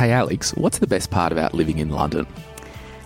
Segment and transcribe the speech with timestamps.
[0.00, 2.26] Hey, Alex, what's the best part about living in London?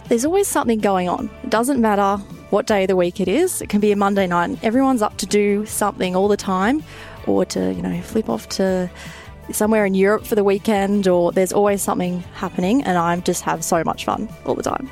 [0.06, 1.28] There's always something going on.
[1.42, 3.60] It doesn't matter what day of the week it is.
[3.60, 4.50] It can be a Monday night.
[4.50, 6.84] and Everyone's up to do something all the time
[7.26, 8.88] or to, you know, flip off to
[9.50, 13.64] somewhere in Europe for the weekend or there's always something happening and I just have
[13.64, 14.88] so much fun all the time.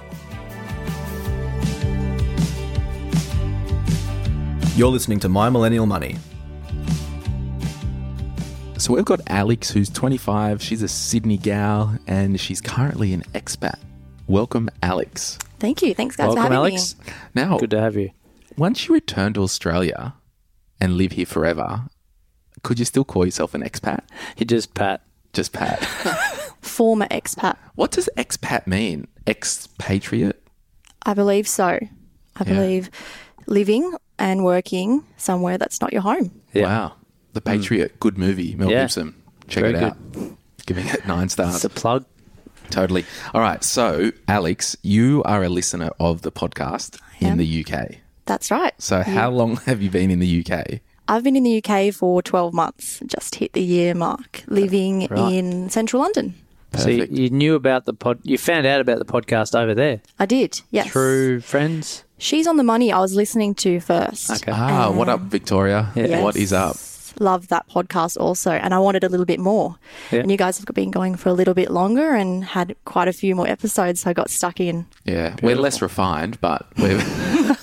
[4.74, 6.16] You're listening to My Millennial Money.
[8.82, 10.60] So we've got Alex, who's 25.
[10.60, 13.78] She's a Sydney gal, and she's currently an expat.
[14.26, 15.38] Welcome, Alex.
[15.60, 15.94] Thank you.
[15.94, 16.96] Thanks guys Welcome, for having Alex.
[17.06, 17.12] me.
[17.32, 18.10] Now, Good to have you.
[18.56, 20.14] once you return to Australia
[20.80, 21.82] and live here forever,
[22.64, 24.00] could you still call yourself an expat?
[24.36, 25.00] You just Pat.
[25.32, 25.78] Just Pat.
[26.60, 27.58] Former expat.
[27.76, 29.06] what does expat mean?
[29.28, 30.42] Expatriate?
[31.04, 31.66] I believe so.
[31.66, 31.78] I
[32.40, 32.42] Yeah.
[32.44, 32.90] believe
[33.46, 36.32] living and working somewhere that's not your home.
[36.52, 36.64] Yeah.
[36.64, 36.92] Wow.
[37.32, 37.98] The Patriot.
[38.00, 38.54] Good movie.
[38.54, 38.82] Mel Yeah.
[38.82, 39.14] Gibson.
[39.48, 39.96] Check Very it out.
[40.66, 41.56] Giving it nine stars.
[41.56, 42.04] It's a plug.
[42.70, 43.04] Totally.
[43.34, 43.62] All right.
[43.64, 47.38] So, Alex, you are a listener of the podcast in am.
[47.38, 47.96] the UK.
[48.24, 48.72] That's right.
[48.78, 50.80] So, how long have you been in the UK?
[51.08, 55.32] I've been in the UK for 12 months, just hit the year mark, living Right.
[55.34, 56.34] in central London.
[56.74, 58.20] So you, you knew about the pod.
[58.22, 60.88] You found out about the podcast over there I did, yes.
[60.90, 62.04] through friends.
[62.16, 64.30] She's on the money I was listening to first.
[64.30, 64.52] Okay.
[64.54, 65.90] Ah, what up, Victoria?
[65.94, 66.22] Yeah.
[66.22, 66.76] What is up?
[67.20, 69.76] Love that podcast also, and I wanted a little bit more.
[70.10, 70.20] Yeah.
[70.20, 73.12] And you guys have been going for a little bit longer and had quite a
[73.12, 74.86] few more episodes, so I got stuck in.
[75.04, 76.98] Yeah, we're less refined, but we're.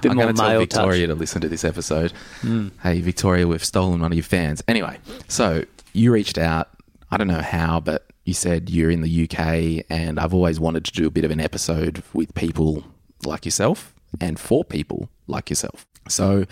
[0.00, 1.14] Bit I'm going to tell Victoria touch.
[1.14, 2.12] to listen to this episode.
[2.40, 2.68] Hmm.
[2.82, 4.62] Hey, Victoria, we've stolen one of your fans.
[4.66, 4.98] Anyway,
[5.28, 6.70] so you reached out.
[7.10, 10.84] I don't know how, but you said you're in the UK, and I've always wanted
[10.84, 12.84] to do a bit of an episode with people
[13.26, 15.86] like yourself and for people like yourself.
[16.08, 16.46] So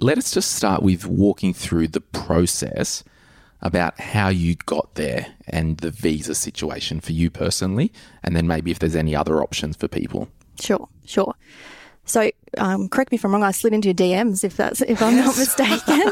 [0.00, 3.04] let us just start with walking through the process
[3.60, 7.92] about how you got there and the visa situation for you personally,
[8.24, 10.28] and then maybe if there's any other options for people.
[10.60, 11.34] Sure, sure.
[12.04, 13.44] So, um, correct me if I'm wrong.
[13.44, 15.78] I slid into your DMs if that's if I'm not mistaken.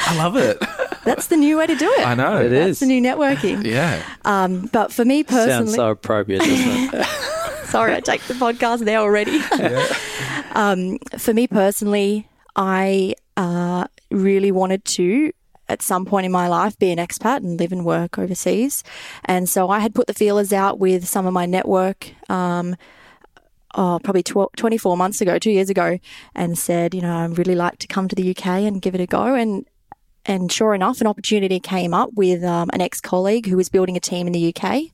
[0.00, 0.58] I love it.
[1.04, 2.06] that's the new way to do it.
[2.06, 2.38] I know.
[2.40, 2.78] It That's is.
[2.80, 3.64] the new networking.
[3.64, 4.02] Yeah.
[4.24, 7.06] Um, But for me personally, Sounds so appropriate, doesn't it?
[7.66, 9.40] Sorry, I take the podcast there already.
[9.56, 9.86] Yeah.
[10.54, 12.27] um, for me personally,
[12.58, 15.32] I uh, really wanted to,
[15.68, 18.82] at some point in my life, be an expat and live and work overseas.
[19.24, 22.12] And so I had put the feelers out with some of my network.
[22.28, 22.76] Um,
[23.74, 25.98] Oh, probably tw- 24 months ago, two years ago,
[26.34, 29.00] and said, you know, I'd really like to come to the UK and give it
[29.00, 29.34] a go.
[29.34, 29.66] And
[30.24, 33.96] and sure enough, an opportunity came up with um, an ex colleague who was building
[33.96, 34.84] a team in the UK.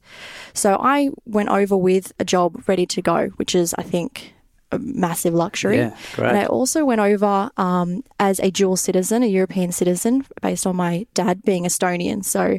[0.54, 4.34] So I went over with a job ready to go, which is, I think,
[4.74, 5.78] a massive luxury.
[5.78, 6.28] Yeah, great.
[6.28, 10.76] And I also went over um, as a dual citizen, a European citizen, based on
[10.76, 12.24] my dad being Estonian.
[12.24, 12.58] So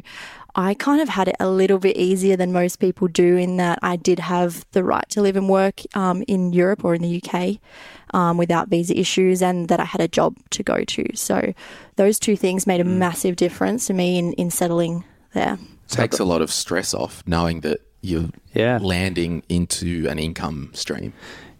[0.54, 3.78] I kind of had it a little bit easier than most people do in that
[3.82, 7.22] I did have the right to live and work um, in Europe or in the
[7.22, 7.58] UK
[8.14, 11.04] um, without visa issues and that I had a job to go to.
[11.14, 11.52] So
[11.96, 12.96] those two things made a Mm.
[12.98, 15.58] massive difference to me in, in settling there.
[15.88, 18.78] Takes a lot of stress off knowing that you're Yeah.
[18.80, 21.12] landing into an income stream.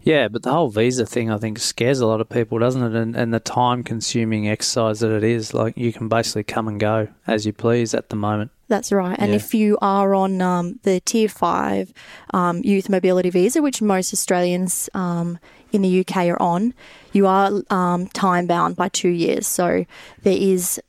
[0.07, 2.95] Yeah, but the whole visa thing, I think, scares a lot of people, doesn't it?
[2.95, 5.53] And, and the time consuming exercise that it is.
[5.53, 8.51] Like, you can basically come and go as you please at the moment.
[8.69, 9.17] That's right.
[9.19, 9.35] And Yeah.
[9.35, 11.91] if you are on um, the Tier 5
[12.33, 15.39] um, Youth Mobility Visa, which most Australians um,
[15.73, 16.73] in the UK are on,
[17.11, 19.45] you are um, time bound by two years.
[19.45, 19.85] So
[20.23, 20.81] there is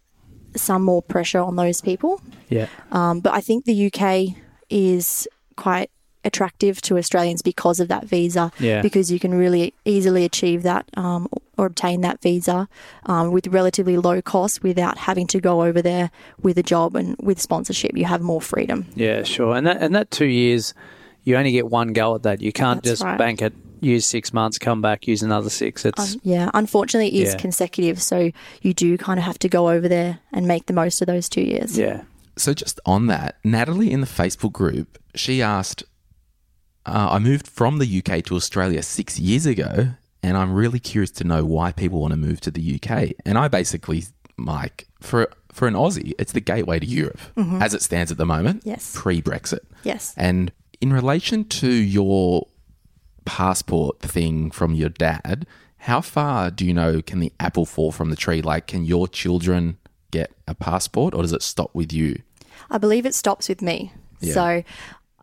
[0.55, 2.21] some more pressure on those people.
[2.51, 2.69] Yeah.
[2.93, 4.37] Um, but I think the UK
[4.71, 5.27] is
[5.57, 5.91] quite
[6.29, 8.53] attractive to Australians because of that visa.
[8.61, 8.81] Yeah.
[8.83, 11.27] Because you can really easily achieve that um,
[11.57, 12.69] or obtain that visa
[13.07, 16.11] um, with relatively low cost without having to go over there
[16.43, 17.97] with a job and with sponsorship.
[17.97, 18.87] You have more freedom.
[18.95, 19.57] Yeah, sure.
[19.57, 20.75] And that and that two years,
[21.25, 22.41] you only get one go at that.
[22.41, 23.19] You can't That's just right.
[23.19, 25.85] bank it, use six months, come back, use another six.
[25.85, 27.39] It's Um, yeah, unfortunately, it is Yeah.
[27.41, 28.01] consecutive.
[28.03, 28.31] So
[28.63, 31.29] you do kind of have to go over there and make the most of those
[31.29, 31.77] two years.
[31.79, 32.03] yeah,
[32.37, 35.83] So just on that, Natalie in the Facebook group, she asked,
[36.89, 39.89] uh, "I moved from the UK to Australia six years ago,
[40.23, 43.13] and I'm really curious to know why people want to move to the UK.
[43.25, 44.05] And I basically,
[44.37, 48.27] Mike, for for an Aussie, it's the gateway to Europe as it stands at the
[48.27, 48.63] moment.
[48.65, 48.93] Yes.
[48.95, 49.61] Pre Brexit.
[49.83, 50.15] Yes.
[50.17, 52.47] And in relation to your
[53.25, 55.47] passport thing from your dad,
[55.79, 58.43] how far do you know can the apple fall from the tree?
[58.43, 59.79] Like, can your children
[60.11, 62.23] get a passport, or does it stop with you?
[62.71, 63.93] I believe it stops with me.
[64.21, 64.35] Yeah.
[64.35, 64.63] So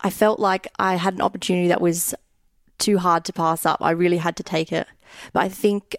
[0.06, 2.14] I felt like I had an opportunity that was
[2.78, 3.82] too hard to pass up.
[3.82, 4.86] I really had to take it.
[5.34, 5.96] But I think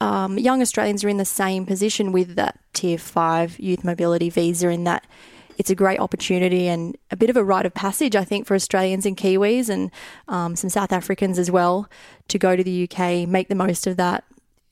[0.00, 4.70] um, young Australians are in the same position with that Tier 5 youth mobility visa
[4.70, 5.06] in that
[5.58, 8.54] it's a great opportunity and a bit of a rite of passage, I think, for
[8.54, 9.90] Australians and Kiwis and
[10.26, 11.86] um, some South Africans as well
[12.28, 14.24] to go to the UK, make the most of that,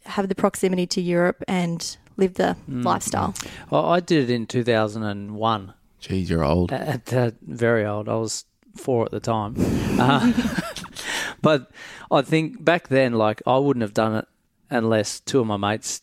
[0.06, 3.34] have the proximity to Europe and live the lifestyle.
[3.68, 5.74] Well, I did it in 2001.
[6.00, 6.72] Geez, you're old.
[6.72, 8.08] At that very old.
[8.08, 8.46] I was
[8.76, 9.54] four at the time.
[9.98, 10.32] Uh,
[11.42, 11.70] but
[12.10, 14.28] I think back then, like, I wouldn't have done it
[14.70, 16.02] unless two of my mates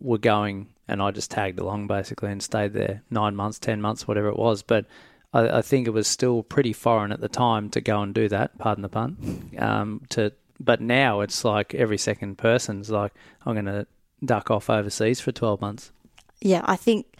[0.00, 4.06] were going and I just tagged along basically and stayed there nine months, ten months,
[4.06, 4.62] whatever it was.
[4.62, 4.86] But
[5.32, 8.28] I, I think it was still pretty foreign at the time to go and do
[8.28, 9.50] that, pardon the pun.
[9.58, 13.12] Um, to But now it's like every second person's like,
[13.46, 13.86] I'm going to
[14.24, 15.92] duck off overseas for 12 months.
[16.40, 17.16] yeah, I think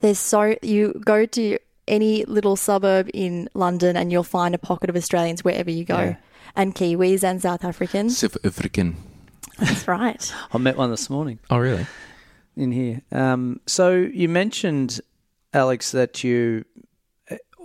[0.00, 1.58] there's so you go to
[1.88, 5.98] any little suburb in London and you'll find a pocket of Australians wherever you go,
[5.98, 6.16] Yeah.
[6.56, 8.18] and Kiwis and South Africans.
[8.18, 8.96] South African.
[9.58, 10.32] That's right.
[10.52, 11.38] I met one this morning.
[11.50, 11.86] Oh, really?
[12.56, 13.00] in here.
[13.10, 15.00] Um, so you mentioned,
[15.54, 16.64] Alex, that you,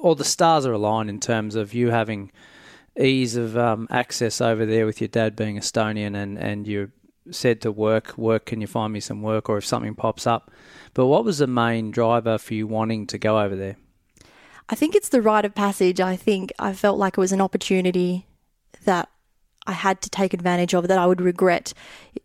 [0.02, 2.32] all the stars are aligned in terms of you having
[2.98, 6.92] ease of um, access over there with your dad being Estonian, and and you
[7.32, 10.52] said to work, work, can you find me some work, or if something pops up.
[10.94, 13.76] But what was the main driver for you wanting to go over there?
[14.70, 16.00] I think it's the rite of passage.
[16.02, 18.26] I think I felt like it was an opportunity
[18.84, 19.10] that
[19.66, 21.74] I had to take advantage of that I would regret,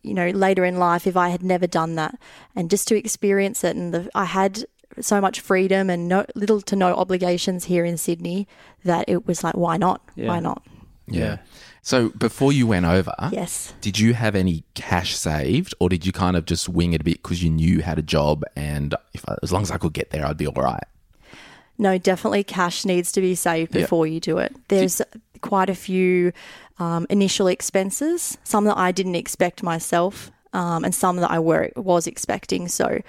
[0.02, 2.18] you know, later in life if I had never done that.
[2.54, 4.64] And just to experience it, and the, I had
[5.00, 8.46] so much freedom and no little to no obligations here in Sydney
[8.84, 10.02] that it was like, why not?
[10.14, 10.28] Yeah.
[10.28, 10.64] Why not?
[11.08, 11.38] Yeah.
[11.82, 13.74] So before you went over, Yes.
[13.80, 17.04] did you have any cash saved, or did you kind of just wing it a
[17.04, 19.78] bit because you knew you had a job and if I, as long as I
[19.78, 20.84] could get there, I'd be all right?
[21.78, 24.54] No, definitely cash needs to be saved before you do it.
[24.68, 25.02] There's
[25.40, 26.32] quite a few
[26.78, 31.70] um, initial expenses, some that I didn't expect myself, um, and some that I were
[31.76, 32.68] was expecting.
[32.68, 33.00] So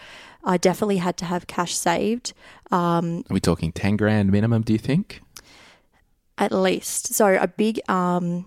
[0.44, 2.34] I definitely had to have cash saved
[3.30, 4.64] Are we talking ten grand minimum?
[4.64, 5.22] Do you think?
[6.38, 7.14] at least.
[7.14, 8.46] So a big um,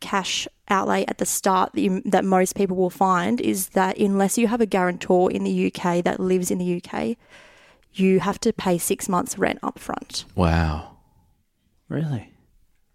[0.00, 4.38] cash outlay at the start that, you, that most people will find is that unless
[4.38, 7.16] you have a guarantor in the UK that lives in the UK,
[7.98, 10.24] you have to pay six months rent up front.
[10.34, 10.96] Wow.
[11.88, 12.32] Really?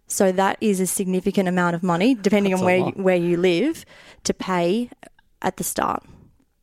[0.08, 3.38] So that is a significant amount of money, depending That's on where you, where you
[3.38, 3.86] live,
[4.26, 4.90] to pay
[5.42, 6.04] at the start.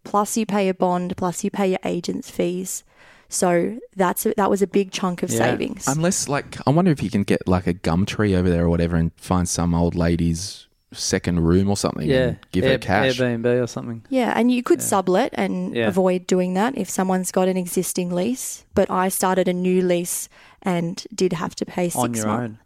[0.04, 1.16] Plus, you pay a bond.
[1.16, 2.84] Plus, you pay your agent's fees.
[3.30, 5.38] So that's a, that was a big chunk of Yeah.
[5.38, 5.86] savings.
[5.88, 8.68] Unless, like, I wonder if you can get like a gum tree over there or
[8.68, 12.08] whatever, and find some old lady's second room or something.
[12.08, 12.28] Yeah.
[12.28, 13.18] and give Air- her cash.
[13.18, 14.02] Airbnb or something.
[14.08, 15.86] yeah, and you could sublet and Yeah.
[15.88, 18.64] avoid doing that if someone's got an existing lease.
[18.74, 20.28] But I started a new lease
[20.62, 22.42] and did have to pay six On your months.
[22.44, 22.58] own.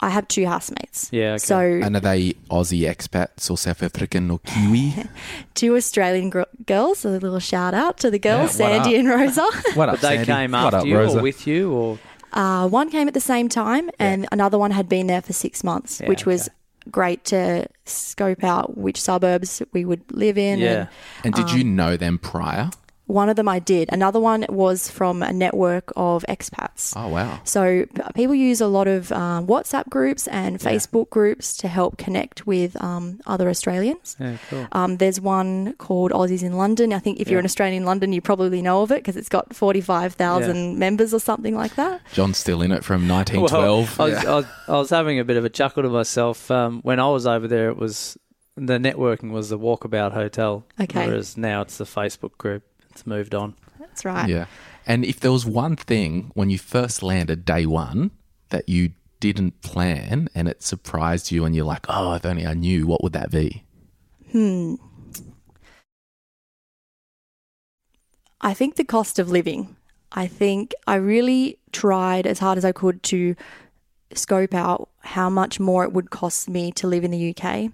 [0.00, 1.08] I have two housemates.
[1.10, 1.38] Yeah, okay.
[1.38, 4.94] So And are they Aussie expats or South African or Kiwi?
[5.54, 7.04] two Australian gr- girls.
[7.04, 9.00] A little shout out to the girls, Yeah, Sandy up?
[9.00, 9.42] and Rosa.
[9.74, 10.26] what up, But they Sandy?
[10.32, 11.18] came after up, you Rosa?
[11.18, 11.98] or with you or
[12.32, 15.64] Uh, one came at the same time, and another one had been there for six
[15.64, 16.54] months, Yeah, which was okay.
[16.90, 20.58] Great to scope out which suburbs we would live in.
[20.58, 20.86] Yeah.
[21.24, 22.70] And did Um, you know them prior?
[23.08, 23.88] And one of them I did.
[23.92, 26.92] Another one was from a network of expats.
[26.96, 27.40] Oh wow.
[27.44, 32.46] So people use a lot of um, WhatsApp groups and Facebook groups to help connect
[32.46, 34.16] with um, other Australians.
[34.20, 34.66] Yeah, cool.
[34.72, 36.92] Um, there's one called Aussies in London.
[36.92, 39.28] I think if you're an Australian in London, you probably know of it because it's
[39.28, 42.00] got 45,000 members or something like that.
[42.12, 43.98] John's still in it from 1912.
[43.98, 44.30] Well, I, was, Yeah.
[44.30, 46.50] I, was, I was having a bit of a chuckle to myself.
[46.50, 48.16] Um, when I was over there, it was
[48.56, 50.64] the networking was the Walkabout Hotel.
[50.80, 51.06] Okay.
[51.06, 52.64] Whereas now it's the Facebook group.
[52.98, 53.54] It's moved on.
[53.78, 54.28] That's right.
[54.28, 54.46] Yeah.
[54.84, 58.10] And if there was one thing when you first landed day one
[58.48, 58.90] that you
[59.20, 63.02] didn't plan and it surprised you and you're like, oh, if only I knew, what
[63.04, 63.62] would that be?
[64.32, 64.74] Hmm.
[68.40, 69.76] I think the cost of living.
[70.10, 73.36] I think I really tried as hard as I could to
[74.12, 77.70] scope out how much more it would cost me to live in the UK.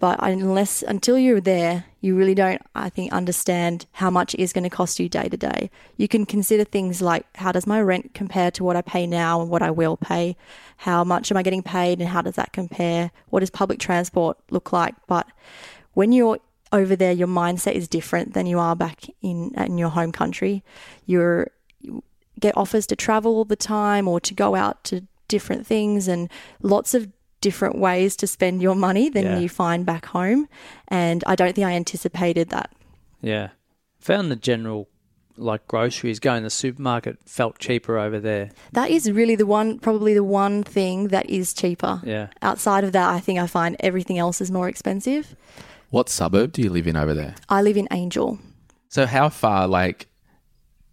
[0.00, 4.54] But unless until you're there, you really don't, I think, understand how much it is
[4.54, 5.70] going to cost you day to day.
[5.98, 9.42] You can consider things like how does my rent compare to what I pay now
[9.42, 10.36] and what I will pay?
[10.78, 13.10] How much am I getting paid and how does that compare?
[13.28, 14.94] What does public transport look like?
[15.06, 15.26] But
[15.92, 16.38] when you're
[16.72, 20.64] over there, your mindset is different than you are back in in your home country.
[21.04, 22.02] You're you
[22.38, 26.30] get offers to travel all the time or to go out to different things and
[26.62, 27.08] lots of
[27.40, 29.38] different ways to spend your money than Yeah.
[29.38, 30.48] you find back home.
[30.88, 32.70] And I don't think I anticipated that.
[33.22, 33.48] Yeah.
[34.00, 34.88] Found the general
[35.36, 38.50] like groceries going to the supermarket felt cheaper over there.
[38.72, 42.02] That is really the one, probably the one thing that is cheaper.
[42.04, 42.28] Yeah.
[42.42, 45.34] Outside of that, I think I find everything else is more expensive.
[45.88, 47.34] What suburb do you live in over there?
[47.48, 48.38] I live in Angel.
[48.90, 50.08] So how far, like,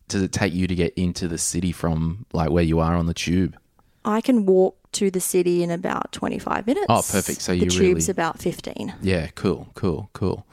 [0.07, 3.05] does it take you to get into the city from like where you are on
[3.07, 3.57] the tube?
[4.05, 6.85] I can walk to the city in about 25 minutes.
[6.89, 7.41] Oh, perfect.
[7.41, 8.93] So the you tube's really- about 15.
[9.01, 10.45] Yeah, cool, cool, cool.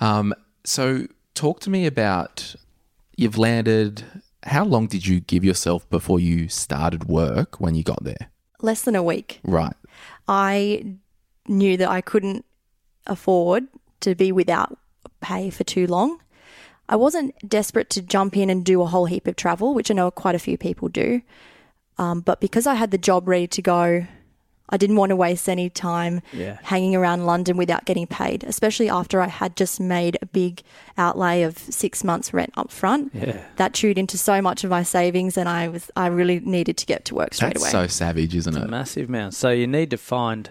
[0.00, 2.54] Um, so talk to me about
[3.16, 4.04] you've landed.
[4.44, 8.30] How long did you give yourself before you started work when you got there?
[8.60, 9.40] Less than a week.
[9.42, 9.74] Right.
[10.26, 10.96] I
[11.46, 12.44] knew that I couldn't
[13.06, 13.68] afford
[14.00, 14.78] to be without
[15.20, 16.20] pay for too long.
[16.88, 19.94] I wasn't desperate to jump in and do a whole heap of travel, which I
[19.94, 21.22] know quite a few people do.
[21.98, 24.06] Um, but because I had the job ready to go,
[24.70, 26.58] I didn't want to waste any time Yeah.
[26.62, 30.62] hanging around London without getting paid, especially after I had just made a big
[30.98, 33.10] outlay of six months rent up front.
[33.14, 33.40] Yeah.
[33.56, 36.86] That chewed into so much of my savings, and I was I really needed to
[36.86, 37.70] get to work straight That's away.
[37.70, 38.70] so savage, isn't It's a it?
[38.70, 39.34] massive amount.
[39.34, 40.50] So you need to find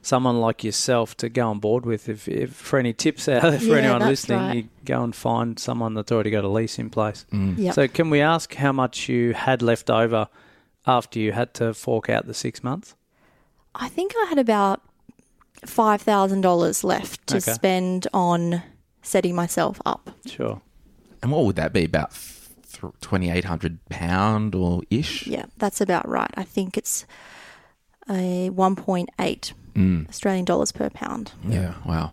[0.00, 2.08] someone like yourself to go on board with.
[2.08, 4.56] If, if for any tips out there for Yeah, anyone listening, right.
[4.56, 7.26] you go and find someone that's already got a lease in place.
[7.32, 7.74] Yep.
[7.74, 10.28] So can we ask how much you had left over
[10.88, 12.94] after you had to fork out the six months?
[13.74, 14.82] I think I had about
[15.66, 17.52] five thousand dollars left to Okay.
[17.52, 18.62] spend on
[19.02, 20.10] setting myself up.
[20.26, 20.60] Sure.
[21.22, 21.84] And what would that be?
[21.84, 22.10] About
[23.00, 25.26] twenty eight hundred pound or ish?
[25.26, 26.30] Yeah, that's about right.
[26.36, 27.04] I think it's
[28.10, 30.08] a one point eight Mm.
[30.08, 31.30] Australian dollars per pound.
[31.46, 31.74] Yeah.
[31.86, 32.12] Wow.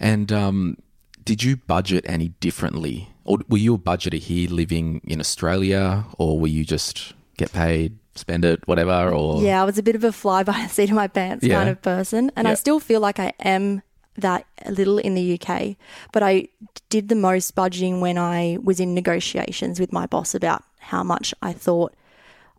[0.00, 0.78] And um,
[1.24, 6.40] did you budget any differently, or were you a budgeter here living in Australia, or
[6.40, 9.10] were you just get paid, spend it, whatever?
[9.10, 11.44] Or Yeah, I was a bit of a fly by the seat of my pants
[11.44, 11.56] Yeah.
[11.56, 13.82] kind of person, and I still feel like I am
[14.16, 15.76] that a little in the UK.
[16.12, 16.48] But I
[16.88, 21.34] did the most budgeting when I was in negotiations with my boss about how much
[21.42, 21.94] I thought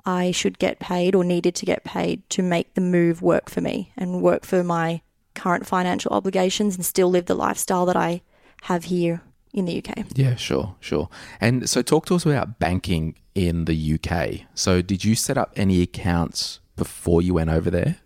[0.06, 3.62] I should get paid or needed to get paid to make the move work for
[3.62, 5.02] me and work for my
[5.34, 8.22] current financial obligations and still live the lifestyle that I
[8.64, 9.22] have here
[9.54, 10.06] in the UK.
[10.14, 11.10] Yeah, sure, sure.
[11.40, 14.48] And so, talk to us about banking in the UK.
[14.56, 17.98] So, did you set up any accounts before you went over there?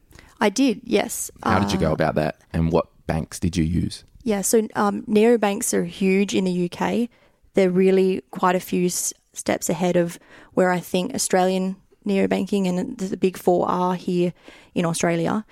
[0.41, 1.29] I did, yes.
[1.43, 2.41] How did you Uh, go about that?
[2.51, 4.03] And what banks did you use?
[4.23, 7.09] Yeah, so um, neobanks are huge in the UK.
[7.53, 10.19] They're really quite a few s- steps ahead of
[10.53, 14.33] where I think Australian neobanking and the big four are here
[14.75, 15.45] in Australia.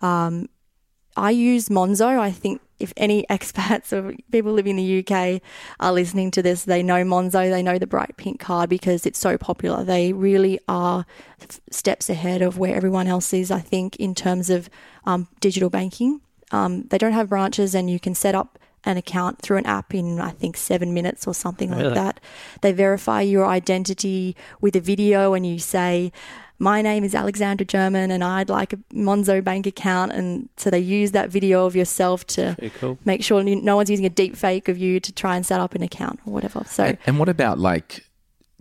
[0.00, 0.48] Um,
[1.16, 2.18] I use Monzo.
[2.18, 5.40] I think if any expats or people living in the UK
[5.80, 7.48] are listening to this, they know Monzo.
[7.50, 9.84] They know the bright pink card because it's so popular.
[9.84, 11.06] They really are
[11.70, 14.68] steps ahead of where everyone else is, I think, in terms of
[15.04, 16.20] um, digital banking.
[16.50, 19.94] Um, they don't have branches, and you can set up an account through an app
[19.94, 21.84] in, I think, seven minutes or something Really?
[21.84, 22.20] like that.
[22.62, 26.12] They verify your identity with a video, and you say,
[26.62, 30.12] my name is Alexandra German and I'd like a Monzo bank account.
[30.12, 32.98] And so they use that video of yourself to cool.
[33.04, 35.74] make sure no one's using a deep fake of you to try and set up
[35.74, 36.62] an account or whatever.
[36.64, 38.06] So And, and what about like,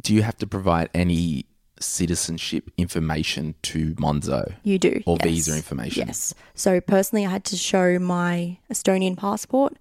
[0.01, 1.45] do you have to provide any
[1.79, 5.03] citizenship information to Monzo you do.
[5.05, 5.27] or yes.
[5.27, 6.07] visa information?
[6.07, 6.33] Yes.
[6.55, 9.77] So personally, I had to show my Estonian passport.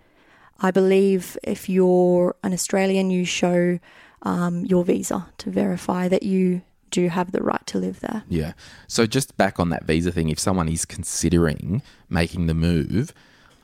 [0.61, 3.79] I believe if you're an Australian, you show
[4.23, 8.25] um, your visa to verify that you do have the right to live there.
[8.29, 8.53] Yeah.
[8.89, 13.13] So just back on that visa thing, if someone is considering making the move,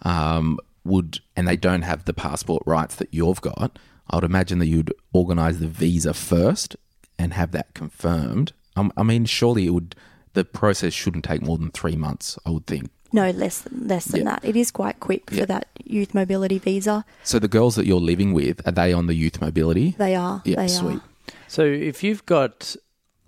[0.02, 3.78] um, would and they don't have the passport rights that you've got,
[4.08, 6.76] I would imagine that you'd organise the visa first
[7.18, 8.52] and have that confirmed.
[8.76, 9.94] Um, I mean, surely it would.
[10.34, 12.38] The process shouldn't take more than three months.
[12.44, 12.90] I would think.
[13.12, 14.30] No, less than, less than Yeah.
[14.32, 14.44] that.
[14.44, 15.40] It is quite quick Yeah.
[15.40, 17.04] for that youth mobility visa.
[17.24, 19.94] So the girls that you're living with are they on the youth mobility?
[19.96, 20.42] They are.
[20.44, 20.96] Yeah, they sweet.
[20.96, 21.02] are.
[21.48, 22.76] So if you've got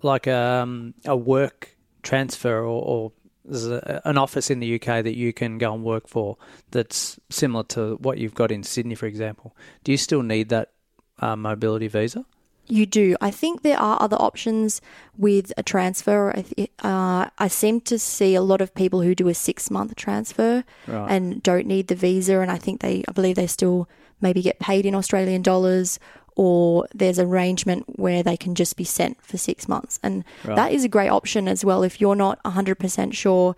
[0.01, 3.11] like um, a work transfer or, or
[3.45, 6.37] there's a, an office in the UK that you can go and work for
[6.71, 10.71] that's similar to what you've got in Sydney, for example, do you still need that
[11.19, 12.25] uh, mobility visa?
[12.71, 13.15] You do.
[13.19, 14.79] I think there are other options
[15.17, 16.43] with a transfer.
[16.83, 20.63] Uh, I seem to see a lot of people who do a six month transfer
[20.85, 21.11] Right.
[21.11, 22.39] and don't need the visa.
[22.41, 23.89] And I think they, I believe they still
[24.21, 25.97] maybe get paid in Australian dollars
[26.43, 29.99] or there's arrangement where they can just be sent for six months.
[30.01, 30.55] And Right.
[30.55, 31.83] that is a great option as well.
[31.83, 33.55] If you're not 100% sure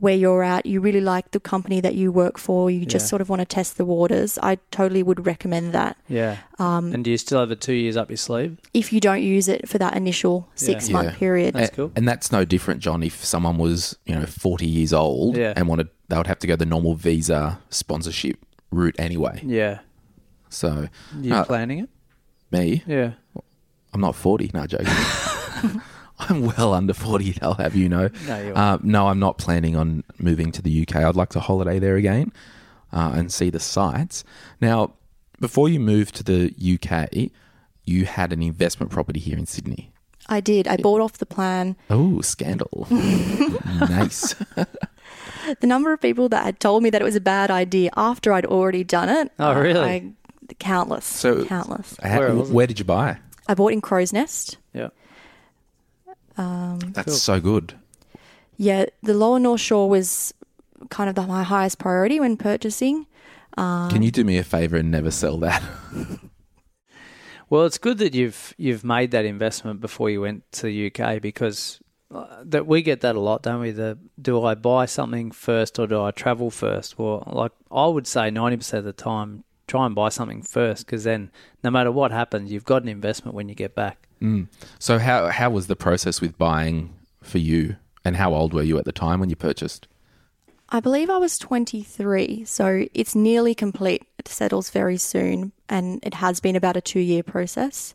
[0.00, 3.10] where you're at, you really like the company that you work for, you just Yeah.
[3.10, 5.96] sort of want to test the waters, I totally would recommend that.
[6.08, 6.38] Yeah.
[6.58, 8.56] Um, and do you still have the two years up your sleeve?
[8.72, 11.18] if you don't use it for that initial six month Yeah.
[11.18, 11.54] period.
[11.54, 11.92] That's cool.
[11.94, 13.02] And that's no different, John.
[13.02, 15.52] If someone was, you know, 40 years old Yeah.
[15.56, 18.36] and wanted, they would have to go the normal visa sponsorship
[18.72, 19.42] route anyway.
[19.44, 19.80] Yeah.
[20.48, 20.88] So,
[21.20, 21.88] You Uh, planning it?
[22.54, 23.12] Me, Yeah.
[23.92, 24.50] I'm not 40.
[24.54, 24.86] No, joking.
[26.18, 28.08] I'm well under 40, I'll have you know.
[28.26, 30.96] No, you Uh, no, I'm not planning on moving to the UK.
[30.96, 32.32] I'd like to holiday there again
[32.92, 34.24] uh, and see the sights.
[34.60, 34.94] Now,
[35.40, 37.30] before you moved to the UK,
[37.84, 39.92] you had an investment property here in Sydney.
[40.28, 40.66] I did.
[40.66, 41.76] I bought off the plan.
[41.90, 42.86] Oh, scandal.
[42.90, 44.34] nice.
[45.60, 48.32] The number of people that had told me that it was a bad idea after
[48.32, 49.30] I'd already done it.
[49.38, 49.80] Oh, really?
[49.90, 50.12] I,
[50.58, 51.04] countless.
[51.04, 51.96] So- countless.
[52.02, 53.18] How- Where where did you buy?
[53.48, 54.58] I bought in Crow's Nest.
[54.72, 54.88] Yeah.
[56.36, 57.14] That's Cool.
[57.14, 57.74] so good.
[58.56, 60.32] Yeah, the Lower North Shore was
[60.90, 63.06] kind of the, my highest priority when purchasing.
[63.56, 65.62] Can you do me a favor and never sell that?
[67.50, 71.20] Well, it's good that you've you've made that investment before you went to the UK
[71.20, 71.78] because
[72.12, 73.70] uh, that we get that a lot, don't we?
[73.70, 76.98] The do I buy something first or do I travel first?
[76.98, 80.86] Well, like I would say, ninety percent of the time, try and buy something first
[80.86, 81.30] because then,
[81.62, 84.08] no matter what happens, you've got an investment when you get back.
[84.78, 87.76] So how how was the process with buying for you?
[88.04, 89.88] And how old were you at the time when you purchased?
[90.68, 94.06] I believe I was 23, so it's nearly complete.
[94.18, 97.94] It settles very soon, and it has been about a two year process.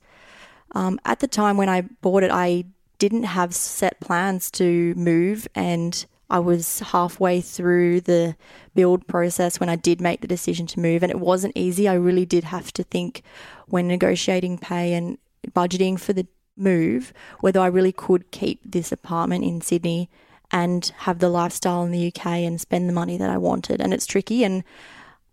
[0.74, 2.66] Um, at the time when I bought it, I
[3.00, 8.36] didn't have set plans to move, and I was halfway through the
[8.76, 11.88] build process when I did make the decision to move, and it wasn't easy.
[11.88, 13.24] I really did have to think
[13.68, 15.18] when negotiating pay and
[15.54, 16.28] budgeting for the
[16.60, 20.10] move whether I really could keep this apartment in Sydney
[20.52, 23.80] and have the lifestyle in the UK and spend the money that I wanted.
[23.80, 24.44] And it's tricky.
[24.44, 24.64] And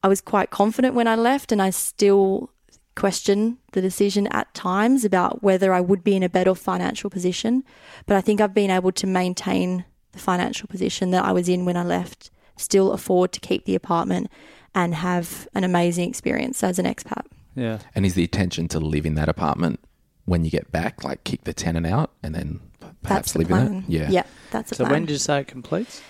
[0.02, 2.50] I was quite confident when I left, and I still
[2.94, 7.64] question the decision at times about whether I would be in a better financial position.
[8.06, 9.85] But I think I've been able to maintain
[10.16, 13.74] the financial position that I was in when I left, still afford to keep the
[13.74, 14.31] apartment
[14.74, 17.24] and have an amazing experience as an expat.
[17.55, 17.79] Yeah.
[17.94, 19.81] And is the intention to live in that apartment
[20.24, 22.61] when you get back, like kick the tenant out and then
[23.02, 23.66] perhaps the live plan.
[23.66, 23.85] in it?
[23.88, 24.11] Yeah.
[24.11, 24.92] Yeah, that's the So plan.
[24.92, 26.02] when did you say it completes?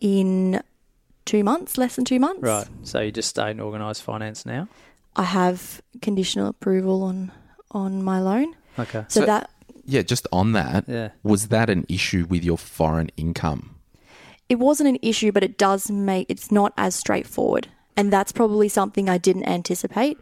[0.00, 0.60] in
[1.24, 2.42] two months, less than two months.
[2.42, 2.66] Right.
[2.82, 4.68] So you just stay in organised finance now.
[5.16, 7.32] I have conditional approval on
[7.70, 8.54] on my loan.
[8.78, 9.04] Okay.
[9.08, 9.50] So, So- that
[9.86, 11.10] Yeah, just on that, Yeah.
[11.22, 13.70] was that an issue with your foreign income?
[14.48, 17.66] it wasn't an issue, but it does make it's not as straightforward.
[17.96, 20.18] And that's probably something I didn't anticipate.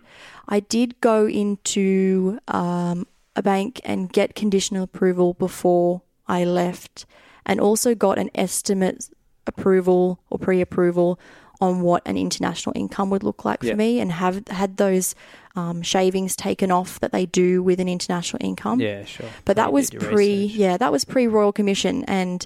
[0.48, 7.04] I did go into um, a bank and get conditional approval before I left,
[7.44, 9.10] and also got an estimate
[9.46, 11.18] approval or pre approval
[11.60, 13.72] on what an international income would look like Yeah.
[13.72, 15.14] for me, and have had those
[15.56, 18.80] um, shavings taken off that they do with an international income.
[18.80, 19.28] Yeah, sure.
[19.44, 20.56] But that was pre, research.
[20.56, 22.44] yeah, that was pre Royal Commission, and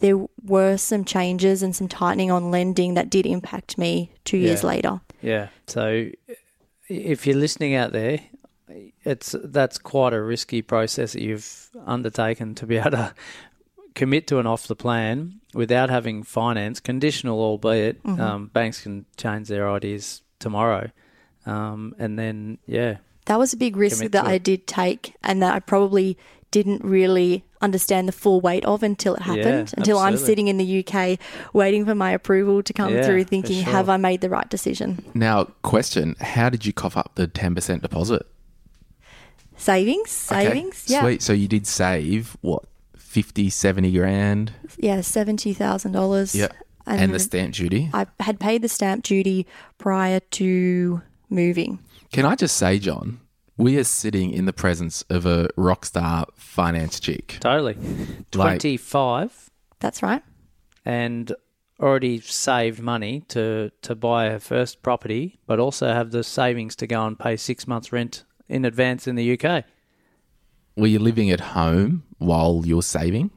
[0.00, 4.64] there were some changes and some tightening on lending that did impact me two years
[4.64, 5.00] later.
[5.22, 5.48] Yeah.
[5.66, 6.10] So
[6.88, 8.20] if you're listening out there,
[9.04, 13.14] it's that's quite a risky process that you've undertaken to be able to
[13.94, 18.02] commit to an off the plan without having finance, conditional albeit.
[18.02, 18.20] Mm-hmm.
[18.20, 20.90] Um, banks can change their ideas tomorrow,
[21.46, 25.54] um, and then yeah, That was a big risk that I did take, and that
[25.54, 26.16] I probably
[26.50, 29.72] didn't really understand the full weight of until it happened.
[29.76, 31.18] until I'm sitting in the UK
[31.52, 33.72] waiting for my approval to come Yeah, through, thinking, sure.
[33.72, 35.04] have I made the right decision?
[35.14, 38.26] Now, question: How did you cough up the ten percent deposit?
[39.56, 41.22] Savings, Okay, savings, yeah, Sweet.
[41.22, 42.64] So you did save what
[42.96, 44.52] 50, 70 grand?
[44.78, 46.34] yeah, seventy thousand dollars.
[46.34, 46.48] Yeah.
[46.86, 47.88] And, the stamp duty.
[47.94, 49.46] I had paid the stamp duty
[49.78, 51.78] prior to moving.
[52.12, 53.20] Can I just say, John,
[53.56, 57.38] we are sitting in the presence of a rock star finance chick.
[57.40, 57.74] totally.
[57.74, 60.22] Like- Twenty five That's right.
[60.84, 61.32] and
[61.78, 66.86] already saved money to to buy her first property, but also have the savings to
[66.86, 69.64] go and pay six months rent in advance in the UK.
[70.76, 73.30] Were you living at home while you're saving?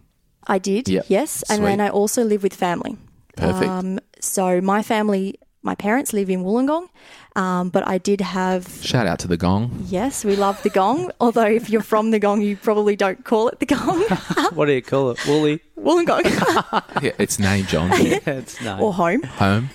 [0.47, 1.05] I did, Yep.
[1.07, 1.43] yes.
[1.49, 2.97] And then I also live with family.
[3.37, 3.69] Perfect.
[3.69, 6.89] Um, so my family my parents live in Wollongong,
[7.35, 9.85] um, but I did have Shout out to the gong.
[9.87, 11.11] Yes, we love the gong.
[11.19, 14.03] Although if you're from the gong, you probably don't call it the gong.
[14.53, 15.25] what do you call it?
[15.25, 15.61] Woolly?
[15.79, 16.23] Wollongong
[17.01, 17.89] Yeah, it's name John.
[17.93, 18.79] it's no.
[18.79, 19.23] or home.
[19.23, 19.69] Home.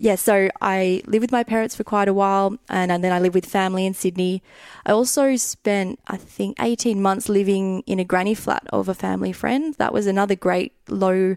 [0.00, 3.18] Yeah, so I lived with my parents for quite a while, and, and then I
[3.18, 4.42] lived with family in Sydney.
[4.86, 9.32] I also spent, I think, 18 months living in a granny flat of a family
[9.32, 9.74] friend.
[9.74, 11.36] That was another great low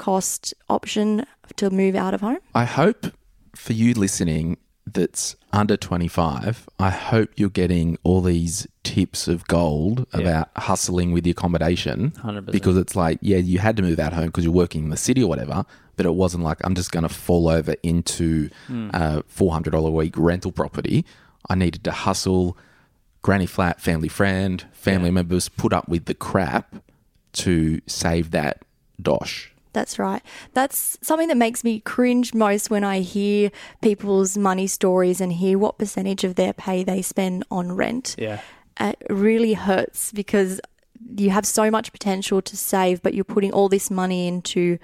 [0.00, 2.38] cost option to move out of home.
[2.54, 3.06] I hope
[3.54, 10.06] for you listening that's under 25, I hope you're getting all these tips of gold
[10.12, 12.12] about hustling with the accommodation.
[12.12, 12.50] 100%.
[12.50, 14.96] Because it's like, yeah, you had to move out home because you're working in the
[14.96, 15.64] city or whatever,
[15.96, 18.90] but it wasn't like I'm just going to fall over into hmm.
[18.94, 21.04] uh, a $400 a week rental property.
[21.48, 22.56] I needed to hustle,
[23.22, 26.76] granny flat, family friend, family members, put up with the crap
[27.32, 28.64] to save that
[29.00, 29.49] dosh.
[29.72, 30.22] That's right.
[30.52, 33.50] That's something that makes me cringe most when I hear
[33.82, 38.16] people's money stories and hear what percentage of their pay they spend on rent.
[38.18, 38.40] Yeah.
[38.80, 40.60] It really hurts because
[41.16, 44.78] you have so much potential to save, but you're putting all this money into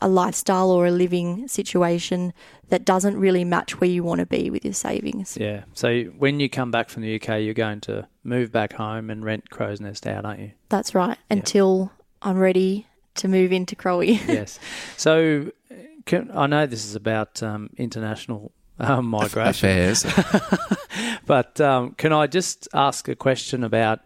[0.00, 2.32] a lifestyle or a living situation
[2.68, 5.38] that doesn't really match where you want to be with your savings.
[5.40, 5.64] Yeah.
[5.72, 9.24] So when you come back from the UK, you're going to move back home and
[9.24, 10.52] rent Crow's Nest out, aren't you?
[10.68, 11.16] That's right.
[11.30, 14.20] Until I'm ready to move into Crowy.
[14.28, 14.58] yes.
[14.96, 15.50] So
[16.06, 20.06] can, I know this is about um, international um, migration, Affairs.
[21.26, 24.00] but um, can I just ask a question about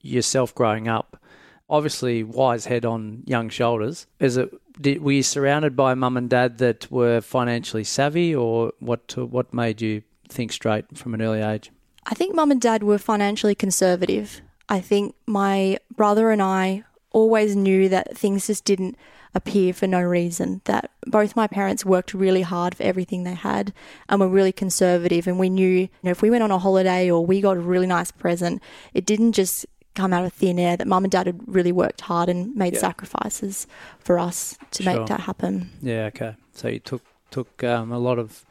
[0.00, 1.20] yourself growing up?
[1.68, 4.06] Obviously, wise head on young shoulders.
[4.20, 4.50] Is it?
[4.80, 9.16] Did, were you surrounded by mum and dad that were financially savvy, or what?
[9.16, 11.72] What made you think straight from an early age?
[12.06, 14.42] I think mum and dad were financially conservative.
[14.68, 16.84] I think my brother and I
[17.20, 18.94] always knew that things just didn't
[19.34, 20.60] appear for no reason.
[20.64, 23.72] That both my parents worked really hard for everything they had
[24.08, 25.26] and were really conservative.
[25.26, 27.60] And we knew, you know, if we went on a holiday or we got a
[27.60, 28.62] really nice present,
[28.94, 30.76] it didn't just come out of thin air.
[30.76, 33.66] That mum and dad had really worked hard and made sacrifices
[33.98, 34.92] for us to Sure.
[34.98, 35.70] make that happen.
[35.82, 36.04] Yeah.
[36.12, 36.34] Okay.
[36.52, 38.44] So you took took um, a lot of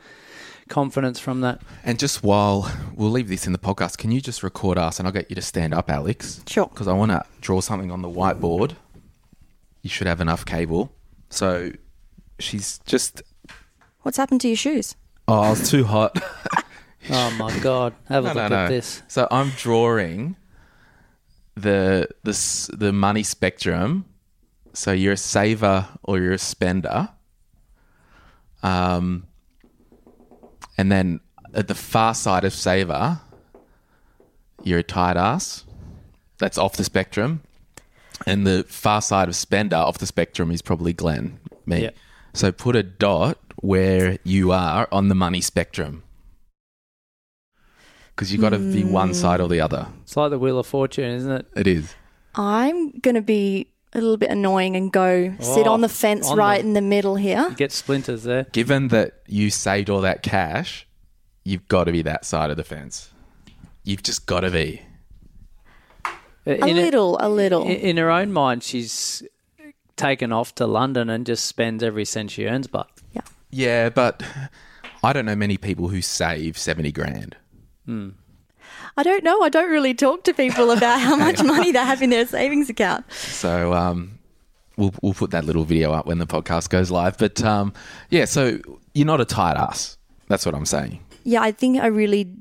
[0.69, 1.61] confidence from that.
[1.83, 5.07] And just while we'll leave this in the podcast, can you just record us and
[5.07, 6.41] I'll get you to stand up, Alex?
[6.47, 6.67] Sure.
[6.67, 8.75] Because I want to draw something on the whiteboard.
[9.81, 10.91] You should have enough cable.
[11.29, 11.71] So
[12.39, 13.21] she's just.
[14.01, 14.95] What's happened to your shoes?
[15.27, 16.17] Oh, I was too hot.
[17.09, 17.93] Oh my God!
[18.09, 18.67] Have a no, look no, at no.
[18.67, 19.03] this.
[19.07, 20.35] So I'm drawing
[21.55, 24.05] the the the money spectrum.
[24.73, 27.09] So you're a saver or you're a spender.
[28.63, 29.27] Um,
[30.77, 31.19] and then
[31.53, 33.19] at the far side of saver,
[34.63, 35.63] you're a tight ass.
[36.37, 37.41] That's off the spectrum.
[38.25, 41.83] And the far side of spender off the spectrum is probably Glen, me.
[41.83, 41.89] Yeah.
[42.33, 46.03] So put a dot where you are on the money spectrum.
[48.15, 49.13] Because you've got to be one hmm.
[49.13, 49.87] side or the other.
[50.03, 51.47] It's like the Wheel of Fortune, isn't it?
[51.55, 51.93] It is.
[52.35, 55.89] I'm going to be a little bit annoying and go sit Oh, on the oh,
[55.89, 57.51] fence on right the- in the middle here.
[57.57, 58.43] Get splinters there.
[58.51, 60.85] Given that you saved all that cash,
[61.43, 63.11] you've got to be that side of the fence.
[63.83, 64.81] You've just got to be.
[66.05, 66.11] Uh,
[66.51, 67.63] a In little, a little.
[67.63, 69.23] in, in her own mind, she's
[69.95, 72.67] taken off to London and just spends every cent she earns.
[72.67, 73.21] But yeah.
[73.49, 74.21] Yeah, but
[75.03, 77.37] I don't know many people who save 70 grand.
[77.85, 78.09] Hmm.
[78.97, 79.41] I don't know.
[79.41, 82.69] I don't really talk to people about how much money they have in their savings
[82.69, 83.11] account.
[83.11, 84.19] So um,
[84.77, 87.17] we'll, we'll put that little video up when the podcast goes live.
[87.17, 87.73] But um,
[88.09, 88.59] yeah, so
[88.93, 89.97] you're not a tight ass.
[90.27, 90.99] That's what I'm saying.
[91.23, 92.33] Yeah, I think I really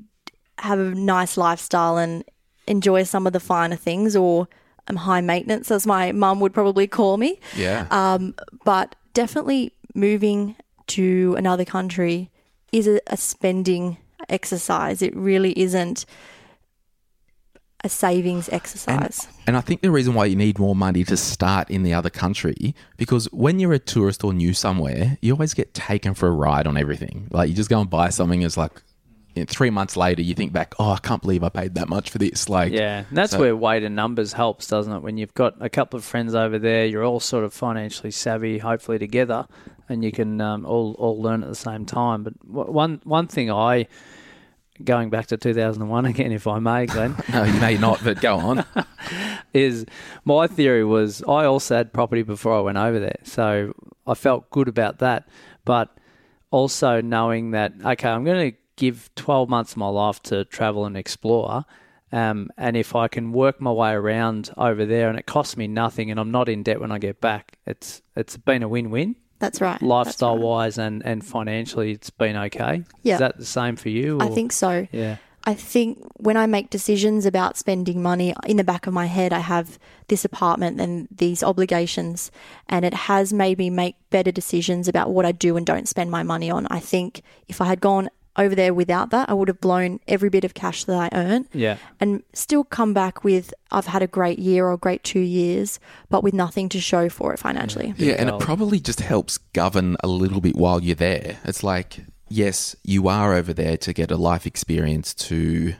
[0.59, 2.23] have a nice lifestyle and
[2.67, 4.47] enjoy some of the finer things, or
[4.87, 7.39] I'm high maintenance, as my mum would probably call me.
[7.55, 7.87] Yeah.
[7.91, 10.55] Um, but definitely moving
[10.87, 12.29] to another country
[12.71, 13.97] is a, a spending
[14.29, 15.01] exercise.
[15.01, 16.05] It really isn't
[17.83, 19.27] a savings exercise.
[19.45, 22.09] And I think the reason why you need more money to start in the other
[22.09, 26.31] country, because when you're a tourist or new somewhere, you always get taken for a
[26.31, 27.27] ride on everything.
[27.29, 28.81] Like you just go and buy something, it's like
[29.35, 31.89] you know, three months later, you think back, oh, I can't believe I paid that
[31.89, 32.47] much for this.
[32.47, 34.99] Like, yeah, and that's So- where weight and numbers helps, doesn't it?
[35.01, 38.59] When you've got a couple of friends over there, you're all sort of financially savvy,
[38.59, 39.45] hopefully together,
[39.89, 42.23] and you can um, all all learn at the same time.
[42.23, 43.87] But one one thing I
[44.83, 47.15] going back to 2001 again, if I may, Glen.
[47.31, 48.65] no, you may not, but go on.
[49.53, 49.85] is
[50.25, 53.19] my theory was I also had property before I went over there.
[53.23, 53.73] So
[54.05, 55.27] I felt good about that.
[55.63, 55.97] But
[56.51, 60.85] also knowing that, okay, I'm going to give 12 months of my life to travel
[60.85, 61.65] and explore.
[62.11, 65.67] Um, and if I can work my way around over there and it costs me
[65.67, 68.89] nothing and I'm not in debt when I get back, it's it's been a win
[68.89, 69.15] win.
[69.39, 69.81] That's right.
[69.81, 70.43] Lifestyle right.
[70.43, 72.83] wise and, and financially it's been okay.
[73.03, 73.13] Yeah.
[73.15, 74.19] Is that the same for you?
[74.21, 74.87] I think so.
[74.91, 75.17] Yeah.
[75.47, 79.31] I think when I make decisions about spending money, in the back of my head,
[79.31, 82.31] I have this apartment and these obligations,
[82.67, 86.09] and it has made me make better decisions about what I do and don't spend
[86.09, 86.65] my money on.
[86.71, 90.29] I think if I had gone over there without that, I would have blown every
[90.29, 91.77] bit of cash that I earn Yeah.
[91.99, 95.79] and still come back with, I've had a great year or a great two years,
[96.09, 97.93] but with nothing to show for it financially.
[97.97, 101.37] Yeah, and it probably just helps govern a little bit while you're there.
[101.45, 105.73] It's like, yes, you are over there to get a life experience to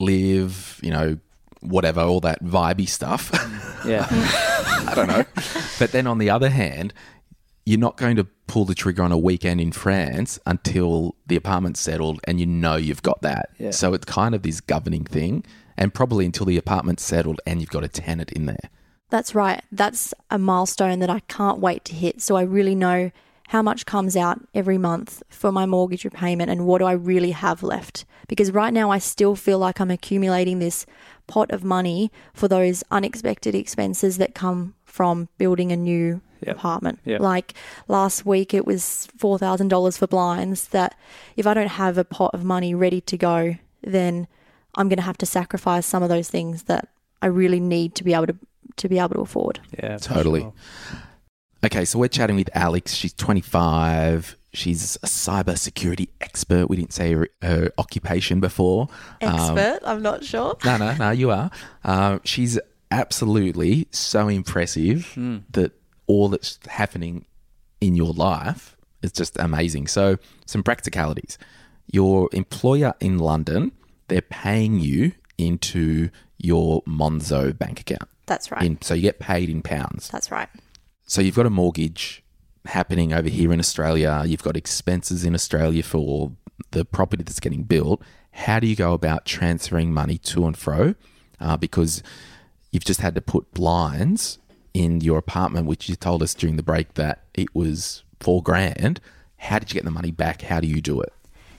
[0.00, 1.18] live, you know,
[1.60, 3.30] whatever, all that vibey stuff.
[3.84, 4.06] Yeah.
[4.10, 5.24] I don't know.
[5.78, 6.94] But then on the other hand,
[7.68, 11.80] you're not going to pull the trigger on a weekend in France until the apartment's
[11.80, 13.50] settled and you know you've got that.
[13.58, 13.72] Yeah.
[13.72, 15.44] So it's kind of this governing thing,
[15.76, 18.70] and probably until the apartment's settled and you've got a tenant in there.
[19.10, 19.62] That's right.
[19.70, 22.22] That's a milestone that I can't wait to hit.
[22.22, 23.10] So I really know
[23.48, 27.32] how much comes out every month for my mortgage repayment and what do I really
[27.32, 28.06] have left.
[28.28, 30.86] Because right now I still feel like I'm accumulating this
[31.26, 36.56] pot of money for those unexpected expenses that come from building a new Yep.
[36.56, 36.98] apartment.
[37.04, 37.20] Yep.
[37.20, 37.54] Like
[37.88, 40.96] last week it was $4,000 for blinds that
[41.36, 44.26] if I don't have a pot of money ready to go, then
[44.74, 46.88] I'm going to have to sacrifice some of those things that
[47.22, 48.36] I really need to be able to
[48.76, 49.58] to be able to afford.
[49.82, 49.96] Yeah.
[49.98, 50.42] Totally.
[50.42, 50.52] sure.
[51.64, 52.94] Okay, so we're chatting with Alex.
[52.94, 54.36] She's 25.
[54.52, 56.68] She's a cybersecurity expert.
[56.70, 58.88] We didn't say her, her occupation before.
[59.20, 60.56] Um, I'm not sure.
[60.64, 61.50] no, no, no, you are.
[61.82, 62.58] Um, she's
[62.90, 65.12] absolutely so impressive
[65.50, 65.72] that
[66.08, 67.26] all that's happening
[67.80, 69.86] in your life is just amazing.
[69.86, 70.16] So,
[70.46, 71.38] some practicalities.
[71.90, 73.72] Your employer in London,
[74.08, 78.08] they're paying you into your Monzo bank account.
[78.26, 78.62] That's right.
[78.62, 80.08] In, so you get paid in pounds.
[80.08, 80.48] That's right.
[81.06, 82.22] So you've got a mortgage
[82.66, 84.22] happening over here in Australia.
[84.26, 86.32] You've got expenses in Australia for
[86.72, 88.02] the property that's getting built.
[88.32, 90.94] How do you go about transferring money to and fro?
[91.40, 92.02] Uh, because
[92.70, 94.38] you've just had to put blinds
[94.74, 99.00] in your apartment, which you told us during the break that it was four grand.
[99.38, 100.42] How did you get the money back?
[100.42, 101.12] How do you do it?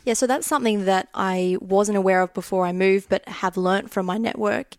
[0.05, 3.91] Yeah, so that's something that I wasn't aware of before I moved, but have learnt
[3.91, 4.75] from my network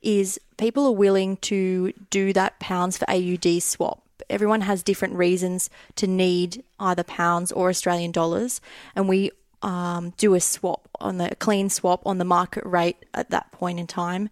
[0.00, 4.02] is people are willing to do that pounds for AUD swap.
[4.28, 8.60] Everyone has different reasons to need either pounds or Australian dollars,
[8.96, 9.30] and we
[9.62, 13.52] um, do a swap on the a clean swap on the market rate at that
[13.52, 14.30] point in time.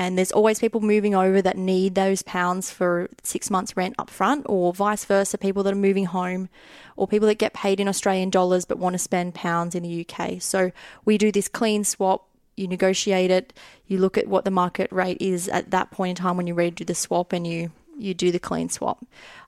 [0.00, 4.08] And there's always people moving over that need those pounds for six months' rent up
[4.08, 6.48] front, or vice versa, people that are moving home,
[6.96, 10.06] or people that get paid in Australian dollars but want to spend pounds in the
[10.08, 10.40] UK.
[10.40, 10.72] So
[11.04, 12.26] we do this clean swap.
[12.56, 13.52] You negotiate it,
[13.88, 16.56] you look at what the market rate is at that point in time when you're
[16.56, 19.04] ready to do the swap, and you you do the clean swap.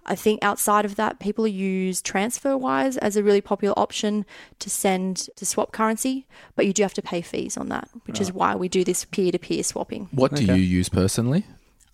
[0.06, 4.24] I think outside of that, people use TransferWise as a really popular option
[4.58, 8.20] to send to swap currency, but you do have to pay fees on that, which
[8.20, 10.56] is why we do this peer to peer swapping, What do Okay.
[10.56, 11.44] you use personally?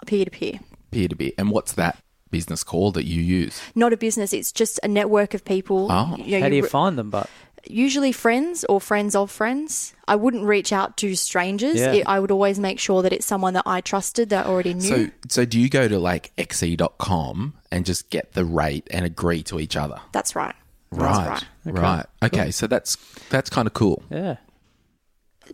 [0.07, 0.61] peer to peer.
[0.91, 1.33] Peer to peer.
[1.37, 1.99] And what's that
[2.31, 3.61] business call that you use?
[3.75, 5.89] Not a business; it's just a network of people.
[5.91, 6.15] Oh.
[6.19, 7.11] You know, How do you re- find them?
[7.11, 7.29] But
[7.71, 9.95] usually friends or friends of friends.
[10.07, 11.77] I wouldn't reach out to strangers.
[11.77, 11.93] Yeah.
[11.93, 14.75] It, I would always make sure that it's someone that I trusted that I already
[14.75, 15.07] knew.
[15.07, 19.43] So, so do you go to like xe.com and just get the rate and agree
[19.45, 20.01] to each other?
[20.13, 20.55] That's right.
[20.91, 22.07] Right, That's right.
[22.23, 22.97] Okay, so that's
[23.29, 24.03] that's kind of cool.
[24.11, 24.37] yeah.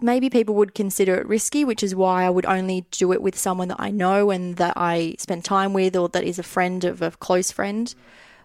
[0.01, 3.37] maybe people would consider it risky, which is why I would only do it with
[3.37, 6.85] someone that I know and that I spend time with or that is a friend
[6.85, 7.93] of a close friend.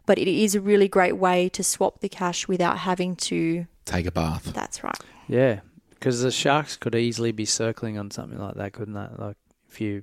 [0.09, 3.67] But it is a really great way to swap the cash without having to.
[3.85, 4.51] Take a bath.
[4.55, 4.97] That's right.
[5.27, 5.59] Yeah,
[5.91, 9.07] because the sharks could easily be circling on something like that, couldn't they?
[9.23, 9.37] Like
[9.69, 10.01] if you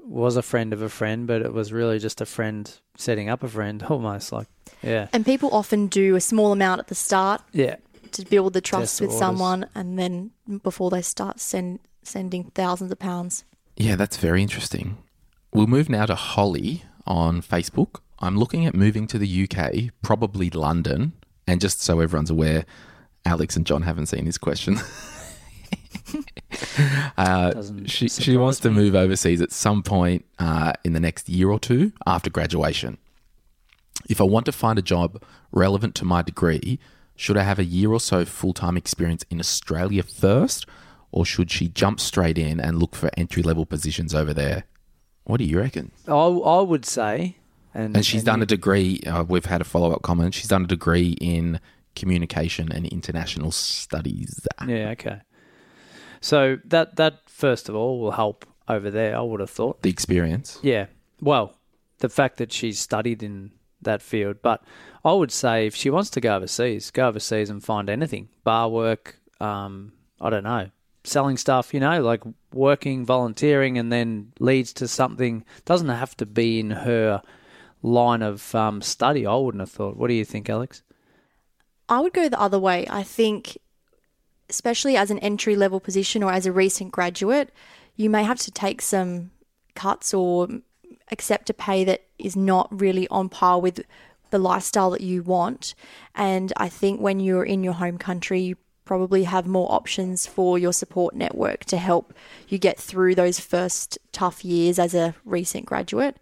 [0.00, 3.44] was a friend of a friend, but it was really just a friend setting up
[3.44, 4.48] a friend, almost like
[4.82, 7.76] yeah, And people often do a small amount at the start yeah,
[8.10, 9.20] to build the trust Test with waters.
[9.20, 10.32] someone, and then
[10.64, 13.44] before they start send, sending thousands of pounds.
[13.76, 14.98] Yeah, that's very interesting.
[15.54, 18.00] We'll move now to Holly on Facebook.
[18.18, 21.12] I'm looking at moving to the UK, probably London.
[21.46, 22.64] And just so everyone's aware,
[23.24, 24.78] Alex and John haven't seen this question.
[27.16, 28.76] uh, she she wants to me.
[28.76, 32.98] move overseas at some point uh, in the next year or two after graduation.
[34.08, 36.78] If I want to find a job relevant to my degree,
[37.16, 40.66] should I have a year or so full time experience in Australia first,
[41.10, 44.64] or should she jump straight in and look for entry level positions over there?
[45.24, 45.90] What do you reckon?
[46.06, 47.36] I I would say,
[47.76, 49.00] and And she's done you- a degree.
[49.06, 50.34] Uh, we've had a follow up comment.
[50.34, 51.60] She's done a degree in
[51.94, 54.46] communication and international studies.
[54.66, 55.20] Yeah, okay.
[56.20, 59.16] So that that first of all will help over there.
[59.16, 59.82] I would have thought.
[59.82, 60.58] The experience.
[60.62, 60.86] Yeah.
[61.20, 61.54] Well,
[61.98, 64.36] the fact that she's studied in that field.
[64.42, 64.62] But
[65.04, 68.68] I would say if she wants to go overseas, go overseas and find anything bar
[68.68, 69.18] work.
[69.40, 70.70] Um, I don't know,
[71.04, 71.72] selling stuff.
[71.74, 75.44] You know, like working, volunteering, and then leads to something.
[75.64, 77.22] Doesn't have to be in her
[77.82, 79.26] line of um, study.
[79.26, 79.96] I wouldn't have thought.
[79.96, 80.82] What do you think, Alex?
[81.88, 82.86] I would go the other way.
[82.90, 83.58] I think,
[84.50, 87.52] especially as an entry level position or as a recent graduate,
[87.94, 89.30] you may have to take some
[89.74, 90.48] cuts or
[91.10, 93.80] accept a pay that is not really on par with
[94.30, 95.74] the lifestyle that you want.
[96.14, 100.58] And I think when you're in your home country, you probably have more options for
[100.58, 102.14] your support network to help
[102.48, 106.16] you get through those first tough years as a recent graduate.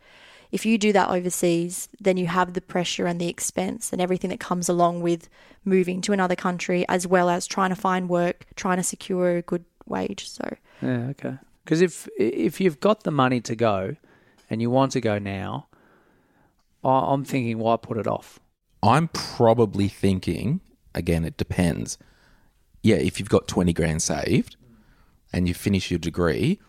[0.54, 4.30] If you do that overseas, then you have the pressure and the expense and everything
[4.30, 5.28] that comes along with
[5.64, 9.42] moving to another country, as well as trying to find work, trying to secure a
[9.42, 10.28] good wage.
[10.28, 10.44] So,
[10.80, 11.38] Yeah, okay.
[11.64, 13.96] Because if if you've got the money to go,
[14.48, 15.66] and you want to go now,
[16.84, 18.38] I- I'm thinking, why put it off?
[18.80, 20.60] I'm probably thinking,
[20.94, 21.98] again, it depends.
[22.80, 24.54] Yeah, if you've got 20 grand saved
[25.32, 26.60] and you finish your degree,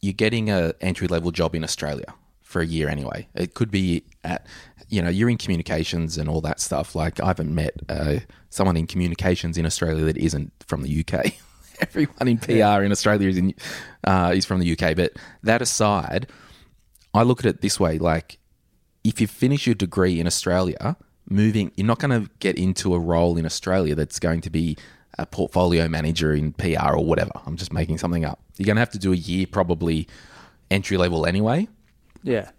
[0.00, 2.12] you're getting a entry level job in Australia
[2.50, 3.28] for a year anyway.
[3.34, 4.44] It could be at,
[4.88, 6.96] you know, you're in communications and all that stuff.
[6.96, 8.16] Like, I haven't met uh,
[8.50, 11.32] someone in communications in Australia that isn't from the UK.
[11.80, 13.54] Everyone in PR in Australia is, in,
[14.04, 14.96] uh, is from the UK.
[14.96, 15.12] But
[15.44, 16.26] that aside,
[17.14, 18.38] I look at it this way like,
[19.04, 20.96] if you finish your degree in Australia,
[21.28, 24.76] moving, you're not going to get into a role in Australia that's going to be
[25.18, 27.30] a portfolio manager in PR or whatever.
[27.46, 28.40] I'm just making something up.
[28.58, 30.08] You're going to have to do a year probably
[30.68, 31.68] entry level anyway.
[32.22, 32.50] Yeah,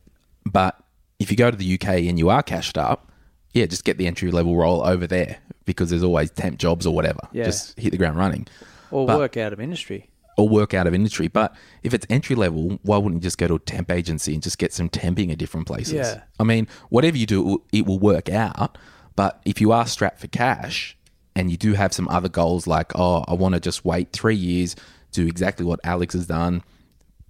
[0.46, 0.78] But
[1.20, 3.12] if you go to the UK and you are cashed up,
[3.54, 6.96] yeah, just get the entry level role over there because there's always temp jobs or
[6.96, 7.20] whatever.
[7.32, 7.44] Yeah.
[7.46, 8.48] Just hit the ground running
[8.90, 10.08] or But- work out of industry.
[10.38, 11.28] or work out of industry.
[11.28, 14.42] But if it's entry level, why wouldn't you just go to a temp agency and
[14.42, 15.94] just get some temping at different places?
[15.94, 16.22] Yeah.
[16.40, 18.78] I mean, whatever you do, it will- it will work out.
[19.16, 20.98] But if you are strapped for cash
[21.36, 24.36] and you do have some other goals like, oh, I want to just wait three
[24.36, 24.76] years,
[25.12, 26.64] do exactly what Alex has done,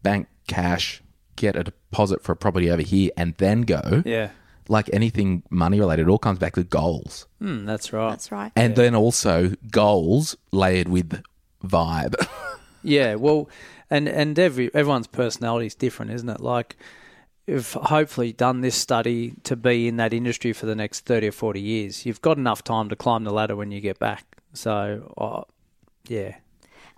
[0.04, 1.02] bank cash,
[1.36, 4.04] get a deposit for a property over here, and then go.
[4.06, 4.30] Yeah,
[4.68, 7.28] Like anything money related, it all comes back to goals.
[7.40, 8.10] Hmm, that's right.
[8.12, 8.52] that's right.
[8.56, 11.22] And then also goals layered with
[11.64, 12.16] vibe.
[12.84, 13.48] Yeah, well,
[13.92, 16.40] and and every everyone's personality is different, isn't it?
[16.42, 16.78] Like,
[17.46, 21.32] you've hopefully done this study to be in that industry for the next thirty or
[21.32, 22.08] forty years.
[22.08, 24.26] You've got enough time to climb the ladder when you get back.
[24.54, 25.44] So, uh,
[26.08, 26.38] yeah,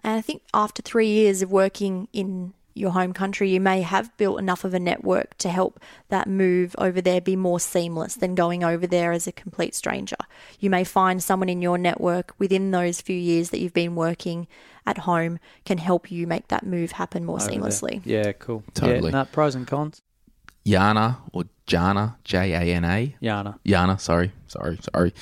[0.06, 4.16] And I think after three years of working in your home country, you may have
[4.18, 8.36] built enough of a network to help that move over there be more seamless than
[8.36, 10.18] going over there as a complete stranger.
[10.60, 14.48] You may find someone in your network within those few years that you've been working
[14.86, 17.60] at home can help you make that move happen more over there.
[17.60, 18.02] seamlessly.
[18.06, 18.64] Yeah, cool.
[18.74, 19.12] Totally.
[19.12, 20.02] Yeah, no, pros and cons.
[20.66, 23.16] Yana or Jana, J A N A.
[23.22, 23.60] Yana.
[23.66, 25.14] Yana, sorry, sorry, sorry.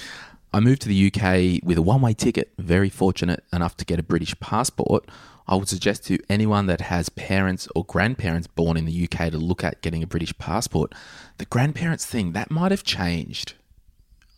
[0.54, 4.00] I moved to the UK with a one way ticket, very fortunate enough to get
[4.00, 5.06] a British passport.
[5.52, 9.38] I would suggest to anyone that has parents or grandparents born in the UK to
[9.38, 10.96] look at getting a British passport.
[11.40, 13.56] The grandparents thing, that might have changed.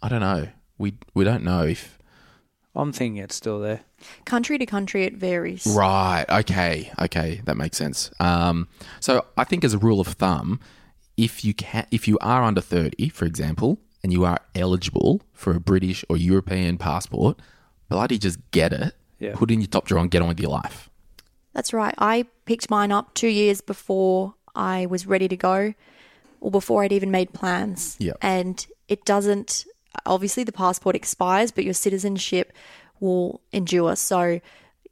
[0.02, 0.47] I don't know.
[0.80, 1.99] We we don't know if
[2.76, 3.82] I'm thinking it's still there.
[4.26, 5.67] Country to country, it varies.
[5.67, 6.26] Right.
[6.28, 6.91] Okay.
[6.99, 7.41] Okay.
[7.45, 8.10] That makes sense.
[8.19, 8.67] Um,
[8.99, 10.60] so I think as a rule of thumb,
[11.15, 15.56] if you can, if you are under thirty, for example, and you are eligible for
[15.56, 17.39] a British or European passport,
[17.88, 18.95] bloody just get it.
[19.19, 19.36] Yeah.
[19.36, 20.89] Put it in your top drawer and get on with your life.
[21.53, 21.93] That's right.
[21.97, 25.73] I picked mine up two years before I was ready to go,
[26.41, 27.95] or before I'd even made plans.
[27.99, 28.17] Yep.
[28.21, 29.65] And it doesn't,
[30.05, 32.53] obviously, the passport expires, but your citizenship
[32.99, 33.95] will endure.
[33.95, 34.41] So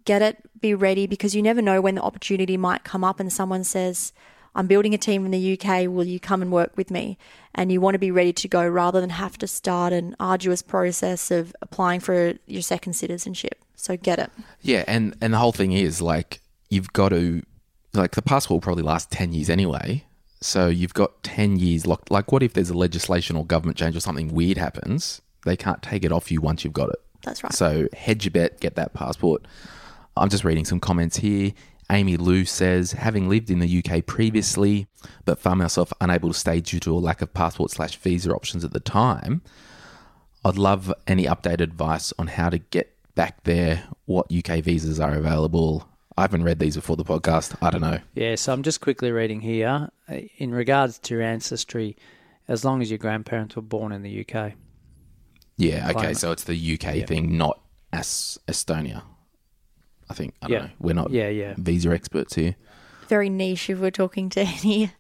[0.06, 3.32] get it, be ready, because you never know when the opportunity might come up and
[3.32, 4.14] someone says,
[4.54, 7.18] I'm building a team in the UK, will you come and work with me?
[7.56, 10.62] And you want to be ready to go rather than have to start an arduous
[10.62, 13.64] process of applying for your second citizenship.
[13.76, 14.30] So get it.
[14.62, 16.41] Yeah, and and the whole thing is like
[16.72, 17.44] you've got to
[17.94, 20.06] like the passport will probably last ten years anyway.
[20.40, 22.10] So you've got ten years locked.
[22.10, 25.22] Like, what if there's a legislation or government change or something weird happens?
[25.46, 27.00] They can't take it off you once you've got it.
[27.24, 27.54] That's right.
[27.54, 29.46] So hedge your bet, get that passport.
[30.18, 31.54] I'm just reading some comments here.
[31.92, 34.88] Amy Lou says, having lived in the UK previously,
[35.26, 38.64] but found myself unable to stay due to a lack of passport slash visa options
[38.64, 39.42] at the time.
[40.46, 45.14] I'd love any updated advice on how to get back there, what UK visas are
[45.14, 45.88] available.
[46.18, 47.56] I haven't read these before the podcast.
[47.62, 48.00] I don't know.
[48.16, 49.90] Yeah, so I'm just quickly reading here.
[50.10, 51.96] Uh, In regards to your ancestry,
[52.48, 54.54] as long as your grandparents were born in the UK.
[55.58, 56.18] Yeah, okay, Climate.
[56.18, 57.60] so it's the UK thing, not
[57.94, 59.04] as Estonia.
[60.10, 60.66] I think I don't Yeah.
[60.66, 60.72] know.
[60.80, 61.54] We're not Yeah, yeah.
[61.58, 62.56] visa experts here.
[63.08, 64.92] very niche if we're talking to any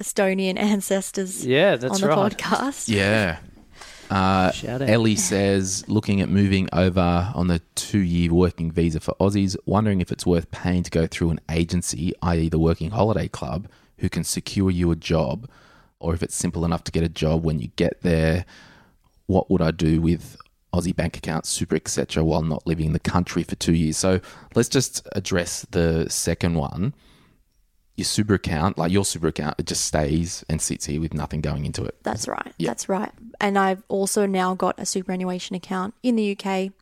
[0.00, 2.32] Estonian ancestors Yeah, that's on the right.
[2.36, 2.88] podcast.
[2.88, 3.38] Yeah.
[4.10, 9.56] Uh, Ellie says, looking at moving over on the two year working visa for Aussies,
[9.66, 13.68] wondering if it's worth paying to go through an agency, i.e., the Working Holiday Club,
[13.98, 15.48] who can secure you a job,
[15.98, 18.44] or if it's simple enough to get a job when you get there.
[19.26, 20.36] What would I do with
[20.72, 23.96] Aussie bank accounts, super, etc., while not living in the country for two years?
[23.96, 24.20] So
[24.54, 26.94] let's just address the second one.
[27.96, 31.40] Your super account, like your super account, it just stays and sits here with nothing
[31.40, 31.96] going into it.
[32.02, 32.52] That's right.
[32.58, 32.68] Yeah.
[32.68, 33.10] That's right.
[33.40, 36.72] And I've also now got a superannuation account in the UK.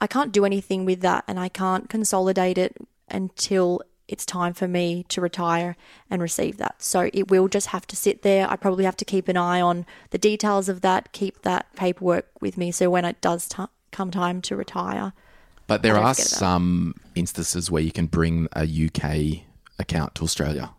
[0.00, 2.74] I can't do anything with that and I can't consolidate it
[3.10, 5.76] until it's time for me to retire
[6.10, 6.82] and receive that.
[6.82, 8.50] So it will just have to sit there.
[8.50, 12.26] I probably have to keep an eye on the details of that, keep that paperwork
[12.40, 12.72] with me.
[12.72, 13.62] So when it does t-
[13.92, 15.12] come time to retire,
[15.66, 16.38] But there are forget about it.
[16.38, 19.44] some instances where you can bring a UK
[19.80, 20.70] account to Australia.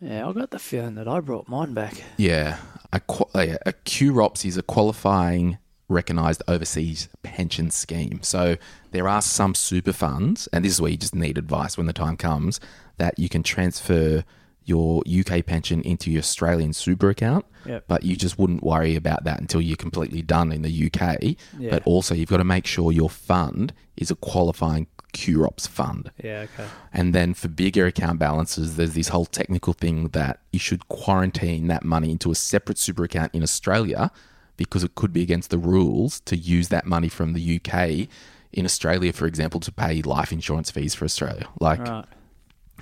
[0.00, 2.02] Yeah, I got the feeling that I brought mine back.
[2.16, 2.58] Yeah,
[2.92, 3.00] a,
[3.34, 8.20] a, a QROPS is a qualifying recognised overseas pension scheme.
[8.22, 8.56] So
[8.92, 11.92] there are some super funds, and this is where you just need advice when the
[11.92, 12.60] time comes,
[12.98, 14.22] that you can transfer
[14.64, 17.84] your UK pension into your Australian super account, Yep.
[17.88, 21.36] but you just wouldn't worry about that until you're completely done in the UK.
[21.58, 21.70] Yeah.
[21.70, 26.10] But also, you've got to make sure your fund is a qualifying QROPS fund.
[26.22, 26.68] Yeah, okay.
[26.92, 31.66] And then for bigger account balances, there's this whole technical thing that you should quarantine
[31.68, 34.10] that money into a separate super account in Australia
[34.56, 38.08] because it could be against the rules to use that money from the UK
[38.52, 41.48] in Australia, for example, to pay life insurance fees for Australia.
[41.60, 42.04] Like Right.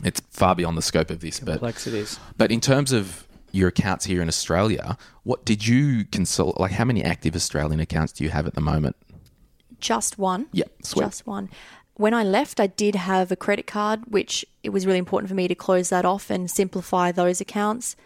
[0.04, 1.38] it's far beyond the scope of this.
[1.40, 2.18] But Complexities.
[2.36, 6.58] but in terms of your accounts here in Australia, what did you consult?
[6.60, 8.96] Like how many active Australian accounts do you have at the moment?
[9.78, 10.46] just one.
[10.52, 11.02] Yep, sweet.
[11.04, 11.50] Just one.
[11.96, 15.34] When I left, I did have a credit card, which it was really important for
[15.34, 17.96] me to close that off and simplify those accounts.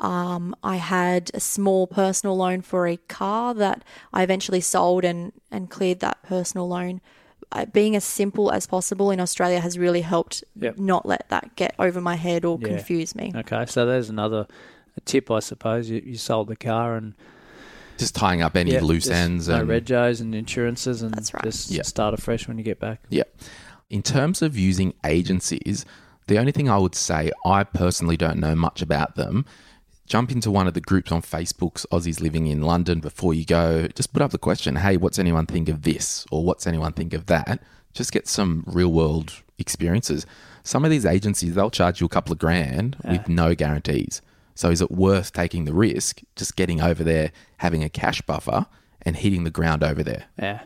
[0.00, 5.32] Um, I had a small personal loan for a car that I eventually sold and,
[5.50, 7.02] and cleared that personal loan.
[7.52, 10.78] Uh, being as simple as possible in Australia has really helped Yep.
[10.78, 12.68] not let that get over my head or Yeah.
[12.68, 13.32] confuse me.
[13.36, 14.46] Okay, so there's another
[14.96, 15.90] a tip, I suppose.
[15.90, 17.14] You, you sold the car and
[17.98, 21.32] Just tying up any yeah, loose just ends no and regos and insurances, and That's
[21.32, 21.44] right.
[21.44, 21.82] just Yeah.
[21.82, 23.00] start afresh when you get back.
[23.08, 23.24] Yeah.
[23.90, 25.84] In terms of using agencies,
[26.26, 29.44] the only thing I would say, I personally don't know much about them.
[30.06, 33.86] Jump into one of the groups on Facebook's Aussies Living in London before you go.
[33.88, 36.26] Just put up the question, hey, what's anyone think of this?
[36.30, 37.62] Or what's anyone think of that?
[37.94, 40.26] Just get some real world experiences.
[40.62, 44.20] Some of these agencies, they'll charge you a couple of grand with no guarantees.
[44.54, 48.66] So is it worth taking the risk, just getting over there, having a cash buffer,
[49.02, 50.24] and hitting the ground over there?
[50.38, 50.62] Yeah.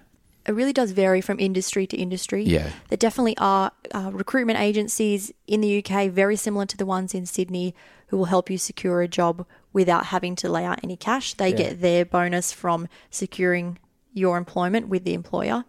[0.47, 2.43] it really does vary from industry to industry.
[2.43, 2.71] Yeah.
[2.89, 7.27] There definitely are uh, recruitment agencies in the UK, very similar to the ones in
[7.27, 7.75] Sydney,
[8.09, 11.35] who will help you secure a job without having to lay out any cash.
[11.35, 13.79] They get their bonus from securing
[14.15, 15.65] your employment with the employer.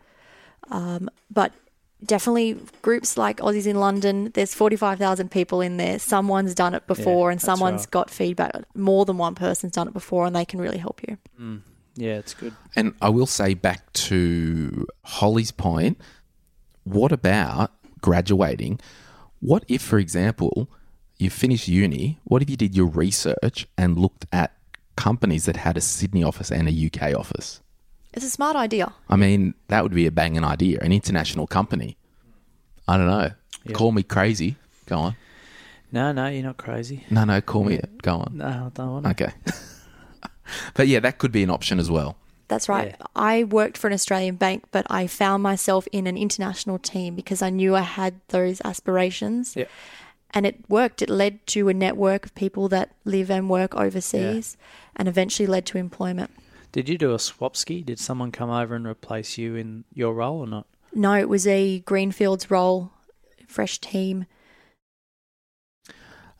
[0.69, 1.53] Um, but
[2.03, 5.99] definitely groups like Aussies in London, there's 45,000 people in there.
[5.99, 7.91] Someone's done it before and that's someone's right.
[7.91, 8.53] got feedback.
[8.75, 11.17] More than one person's done it before and they can really help you.
[11.39, 11.61] Mm.
[11.95, 12.53] Yeah, it's good.
[12.75, 15.99] And I will say back to Holly's point,
[16.83, 17.71] what about
[18.01, 18.79] graduating?
[19.41, 20.69] What if, for example,
[21.17, 22.19] you finish uni?
[22.23, 24.53] What if you did your research and looked at
[24.95, 27.61] companies that had a Sydney office and a UK office?
[28.13, 28.93] It's a smart idea.
[29.09, 31.97] I mean, that would be a banging idea, an international company.
[32.87, 33.31] I don't know.
[33.73, 34.55] Call me crazy.
[34.87, 35.15] Go on.
[35.91, 37.03] No, no, you're not crazy.
[37.09, 38.01] No, no, call me it.
[38.01, 38.31] Go on.
[38.37, 39.11] No, I don't want to.
[39.11, 39.33] Okay.
[40.73, 42.15] but yeah, that could be an option as well.
[42.47, 42.95] That's right.
[42.99, 43.05] Yeah.
[43.15, 47.43] I worked for an Australian bank, but I found myself in an international team because
[47.43, 49.55] I knew I had those aspirations.
[49.55, 49.65] Yeah.
[50.31, 51.01] And it worked.
[51.01, 54.57] It led to a network of people that live and work overseas
[54.95, 56.31] and eventually led to employment.
[56.71, 57.81] Did you do a swap ski?
[57.81, 60.67] Did someone come over and replace you in your role or not?
[60.93, 62.91] No, it was a Greenfields role,
[63.47, 64.25] fresh team.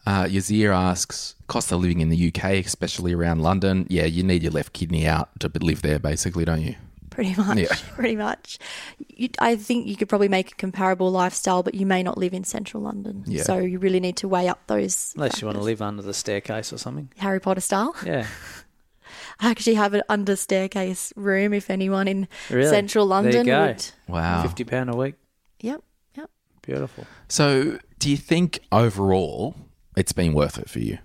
[0.05, 3.85] Uh, Yazir asks, cost of living in the UK, especially around London.
[3.89, 6.75] Yeah, you need your left kidney out to live there, basically, don't you?
[7.09, 7.67] Pretty much, Yeah.
[7.95, 8.57] pretty much.
[9.07, 12.33] You, I think you could probably make a comparable lifestyle, but you may not live
[12.33, 13.23] in central London.
[13.27, 13.43] Yeah.
[13.43, 15.11] So you really need to weigh up those.
[15.15, 17.11] Unless you want to live under the staircase or something.
[17.17, 17.95] Harry Potter style.
[18.05, 18.25] Yeah.
[19.39, 22.69] I actually have an under staircase room if anyone in Really?
[22.69, 23.67] central There you London go.
[23.67, 23.85] would.
[24.07, 24.41] Wow.
[24.43, 25.15] Fifty pound a week.
[25.61, 25.81] Yep,
[26.15, 26.29] yep.
[26.61, 27.05] Beautiful.
[27.29, 29.55] So, do you think overall
[29.95, 30.97] it's been worth it for you?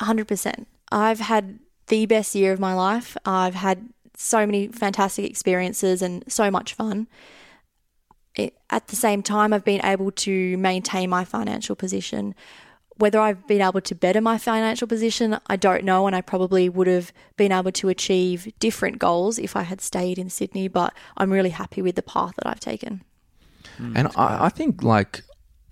[0.00, 0.66] 100%.
[0.92, 1.58] I've had
[1.88, 3.16] the best year of my life.
[3.24, 7.06] I've had so many fantastic experiences and so much fun.
[8.34, 12.34] It, at the same time, I've been able to maintain my financial position
[12.98, 16.06] whether I've been able to better my financial position, I don't know.
[16.06, 20.18] And I probably would have been able to achieve different goals if I had stayed
[20.18, 20.68] in Sydney.
[20.68, 23.02] But I'm really happy with the path that I've taken.
[23.76, 25.22] Hmm, and I, I think like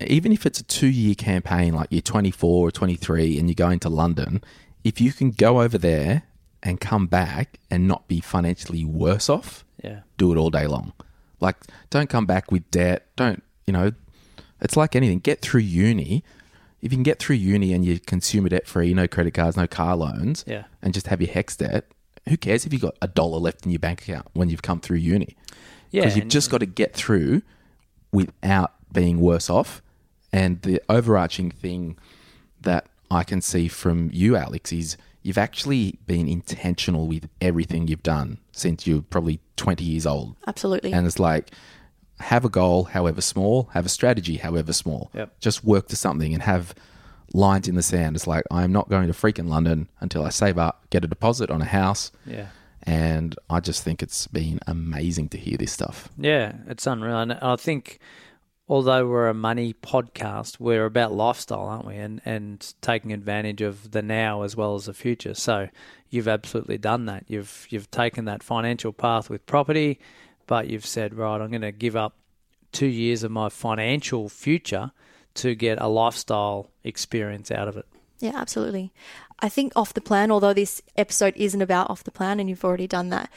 [0.01, 3.79] even if it's a two year campaign, like you're 24 or 23 and you're going
[3.79, 4.41] to London,
[4.83, 6.23] if you can go over there
[6.61, 10.01] and come back and not be financially worse off, Yeah.
[10.17, 10.93] do it all day long.
[11.39, 11.57] Like,
[11.89, 13.07] don't come back with debt.
[13.15, 13.91] Don't, you know,
[14.61, 15.19] it's like anything.
[15.19, 16.23] Get through uni.
[16.85, 19.65] If you can get through uni and you're consumer debt free, no credit cards, no
[19.65, 20.65] car loans, Yeah.
[20.83, 21.85] and just have your HECS debt,
[22.29, 24.79] who cares if you've got a dollar left in your bank account when you've come
[24.79, 25.35] through uni?
[25.89, 26.01] Yeah.
[26.01, 27.41] Because you've and- just got to get through
[28.11, 29.81] without being worse off.
[30.31, 31.97] And the overarching thing
[32.61, 38.03] that I can see from you, Alex, is you've actually been intentional with everything you've
[38.03, 40.35] done since you're probably 20 years old.
[40.45, 40.93] Absolutely.
[40.93, 41.49] And it's like,
[42.19, 45.11] have a goal, however small, have a strategy, however small.
[45.13, 45.39] Yep.
[45.39, 46.73] Just work to something and have
[47.33, 48.15] lines in the sand.
[48.15, 51.49] It's like, I'm not going to freaking London until I save up, get a deposit
[51.49, 52.11] on a house.
[52.25, 52.47] Yeah.
[52.83, 56.09] And I just think it's been amazing to hear this stuff.
[56.17, 57.19] Yeah, it's unreal.
[57.19, 57.99] And I think
[58.67, 61.95] although we're a money podcast, we're about lifestyle, aren't we?
[61.95, 65.33] And and taking advantage of the now as well as the future.
[65.33, 65.69] So
[66.09, 67.25] you've absolutely done that.
[67.27, 69.99] You've you've taken that financial path with property,
[70.47, 72.15] but you've said, right, I'm going to give up
[72.71, 74.91] two years of my financial future
[75.35, 77.85] to get a lifestyle experience out of it.
[78.19, 78.93] Yeah, absolutely.
[79.39, 82.63] I think off the plan, although this episode isn't about off the plan and you've
[82.63, 83.29] already done that,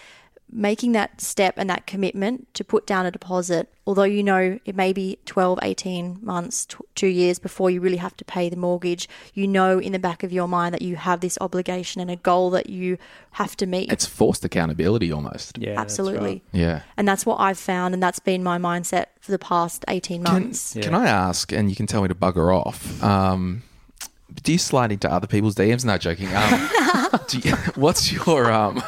[0.50, 4.74] making that step and that commitment to put down a deposit, although you know it
[4.74, 8.56] may be 12, 18 months, tw- two years before you really have to pay the
[8.56, 12.10] mortgage, you know in the back of your mind that you have this obligation and
[12.10, 12.96] a goal that you
[13.32, 13.92] have to meet.
[13.92, 15.58] It's forced accountability almost.
[15.58, 16.28] Yeah, absolutely.
[16.28, 16.42] right.
[16.52, 16.82] Yeah.
[16.96, 20.32] And that's what I've found, and that's been my mindset for the past 18 Can,
[20.32, 20.74] months.
[20.80, 23.62] can I ask, and you can tell me to bugger off, um,
[24.42, 25.84] do you slide into other people's DMs?
[25.84, 26.28] No, joking.
[26.34, 26.68] Um,
[27.28, 28.50] do you, what's your.
[28.52, 28.82] Um,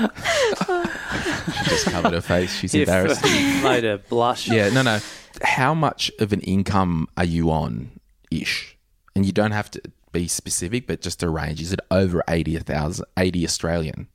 [0.00, 2.52] she just covered her face.
[2.54, 3.22] She's You've embarrassed.
[3.62, 4.48] made her blush.
[4.48, 5.00] Yeah, no, no.
[5.42, 7.90] How much of an income are you on
[8.30, 8.76] ish?
[9.14, 9.82] And you don't have to
[10.12, 11.60] be specific, but just a range.
[11.60, 14.08] Is it over 80,000, 80 Australian?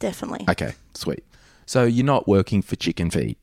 [0.00, 0.46] Definitely.
[0.48, 1.24] Okay, sweet.
[1.66, 3.36] So you're not working for chicken feed.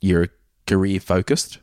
[0.00, 0.28] You're
[0.66, 1.58] career focused.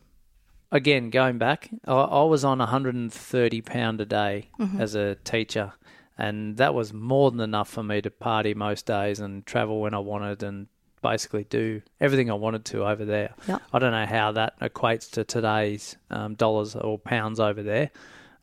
[0.72, 4.82] again, going back, I, I was on 130 pound a day mm-hmm.
[4.82, 5.74] as a teacher,
[6.18, 9.93] and that was more than enough for me to party most days and travel when
[9.93, 10.68] I wanted and
[11.01, 13.34] basically do everything I wanted to over there.
[13.74, 17.91] I don't know how that equates to today's um, dollars or pounds over there.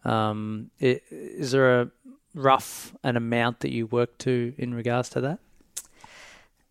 [0.04, 1.90] Um, i- is there a
[2.34, 5.38] rough an amount that you work to in regards to that?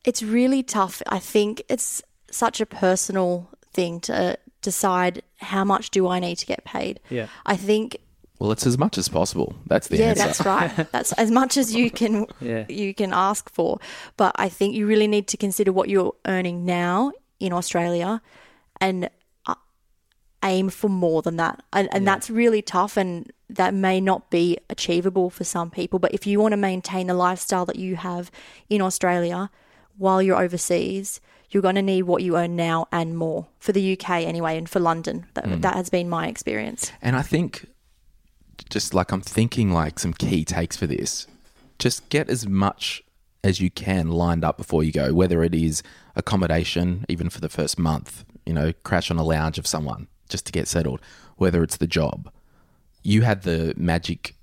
[0.06, 1.02] it's really tough.
[1.10, 6.46] I think it's such a personal thing to decide how much do I need to
[6.46, 7.00] get paid.
[7.10, 7.28] Yeah.
[7.46, 7.98] I think
[8.40, 9.54] Well, it's as much as possible.
[9.68, 10.24] That's the yeah, answer.
[10.26, 10.92] that's right.
[10.92, 12.66] That's as much as you can Yeah.
[12.70, 13.80] you can ask for.
[14.18, 18.22] But I think you really need to consider what you're earning now in Australia
[18.80, 19.10] and
[19.46, 19.56] uh,
[20.44, 21.62] aim for more than that.
[21.74, 26.00] And, and that's really tough and that may not be achievable for some people.
[26.00, 28.32] But if you want to maintain the lifestyle that you have
[28.70, 29.50] in Australia
[29.98, 31.20] while you're overseas,
[31.50, 34.70] you're going to need what you earn now and more for the UK anyway, and
[34.70, 35.26] for London.
[35.34, 36.92] That, that has been my experience.
[37.02, 37.66] And I think,
[38.70, 41.28] just like I'm thinking, like some key takes for this,
[41.78, 43.04] just get as much
[43.44, 45.82] as you can lined up before you go, whether it is
[46.16, 50.46] accommodation, even for the first month, you know, crash on a lounge of someone just
[50.46, 51.02] to get settled,
[51.38, 52.32] whether it's the job.
[53.02, 54.36] You had the magic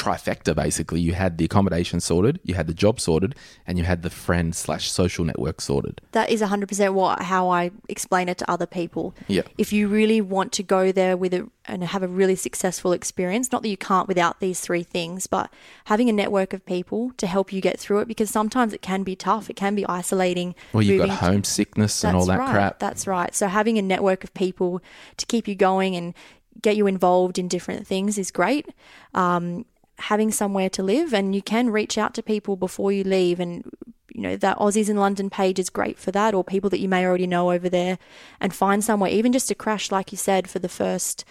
[0.00, 3.34] trifecta basically you had the accommodation sorted you had the job sorted
[3.66, 7.70] and you had the friend slash social network sorted That is 100% what how I
[7.88, 9.14] explain it to other people.
[9.28, 9.42] Yeah.
[9.58, 13.52] If you really want to go there with a and have a really successful experience,
[13.52, 15.52] not that you can't without these three things, but
[15.84, 19.02] having a network of people to help you get through it because sometimes it can
[19.02, 19.50] be tough.
[19.50, 20.54] It can be isolating.
[20.72, 22.50] well you've got moving homesickness and all that right.
[22.50, 23.34] crap That's right.
[23.34, 24.82] So having a network of people
[25.18, 26.14] to keep you going and
[26.60, 28.66] get you involved in different things is great.
[29.14, 29.64] Um,
[30.00, 33.70] having somewhere to live, and you can reach out to people before you leave, and
[34.12, 36.88] you know that Aussies in London page is great for that, or people that you
[36.88, 37.98] may already know over there,
[38.40, 41.24] and find somewhere, even just to crash, like you said, for the first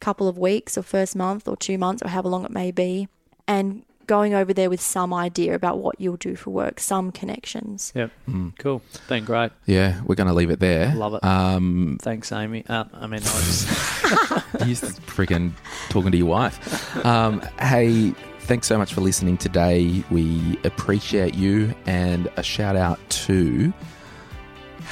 [0.00, 3.08] couple of weeks or first month or two months or however long it may be,
[3.46, 7.92] and going over there with some idea about what you'll do for work, some connections.
[7.94, 8.10] Yep.
[8.58, 8.82] Cool.
[9.08, 9.52] Been great.
[9.66, 11.24] yeah we're going to leave it there Love it.
[11.24, 12.64] um Thanks, Amy.
[12.68, 13.64] Uh, I mean, I was,
[14.64, 15.52] He's freaking
[15.88, 17.04] talking to your wife.
[17.04, 20.04] Um, hey, thanks so much for listening today.
[20.10, 23.72] We appreciate you, and a shout out to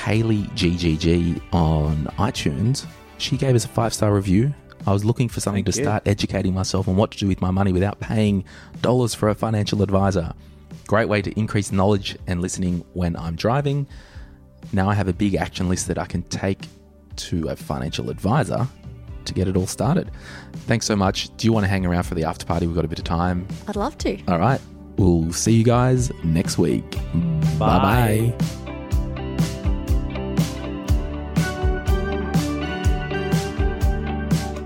[0.04, 2.86] Haley GGG on iTunes.
[3.18, 4.52] She gave us a five star review.
[4.86, 5.84] I was looking for something Thank to you.
[5.84, 8.44] start educating myself on what to do with my money without paying
[8.80, 10.32] dollars for a financial advisor.
[10.88, 13.86] Great way to increase knowledge and listening when I'm driving.
[14.72, 16.66] Now I have a big action list that I can take
[17.16, 18.66] to a financial advisor
[19.24, 20.10] to get it all started.
[20.66, 21.34] Thanks so much.
[21.36, 22.66] Do you want to hang around for the after party?
[22.66, 23.46] We've got a bit of time.
[23.68, 24.18] I'd love to.
[24.26, 24.60] All right.
[24.96, 26.90] We'll see you guys next week.
[26.90, 28.34] Bye Bye.
[28.38, 28.71] bye.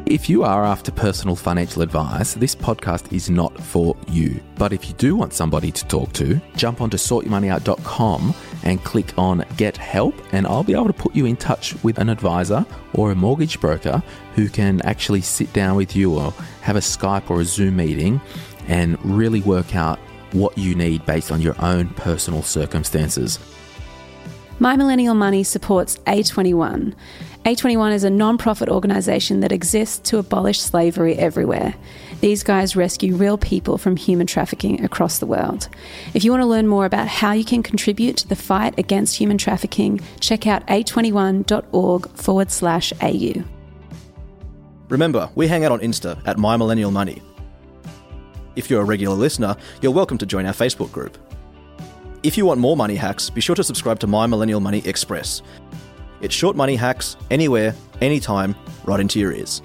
[0.06, 4.40] If you are after personal financial advice, this podcast is not for you.
[4.54, 8.32] But if you do want somebody to talk to, jump onto sortyourmoneyout.com
[8.62, 11.98] and click on Get Help, and I'll be able to put you in touch with
[11.98, 14.00] an advisor or a mortgage broker
[14.36, 18.20] who can actually sit down with you or have a Skype or a Zoom meeting
[18.68, 19.98] and really work out
[20.30, 23.40] what you need based on your own personal circumstances.
[24.58, 26.94] My Millennial Money supports A21.
[27.46, 31.76] A21 is a non profit organisation that exists to abolish slavery everywhere.
[32.20, 35.68] These guys rescue real people from human trafficking across the world.
[36.12, 39.16] If you want to learn more about how you can contribute to the fight against
[39.16, 43.44] human trafficking, check out a21.org forward slash AU.
[44.88, 47.22] Remember, we hang out on Insta at My Millennial Money.
[48.56, 51.16] If you're a regular listener, you're welcome to join our Facebook group.
[52.24, 55.42] If you want more money hacks, be sure to subscribe to My Millennial Money Express.
[56.20, 58.54] It's short money hacks anywhere, anytime,
[58.84, 59.60] right into your ears.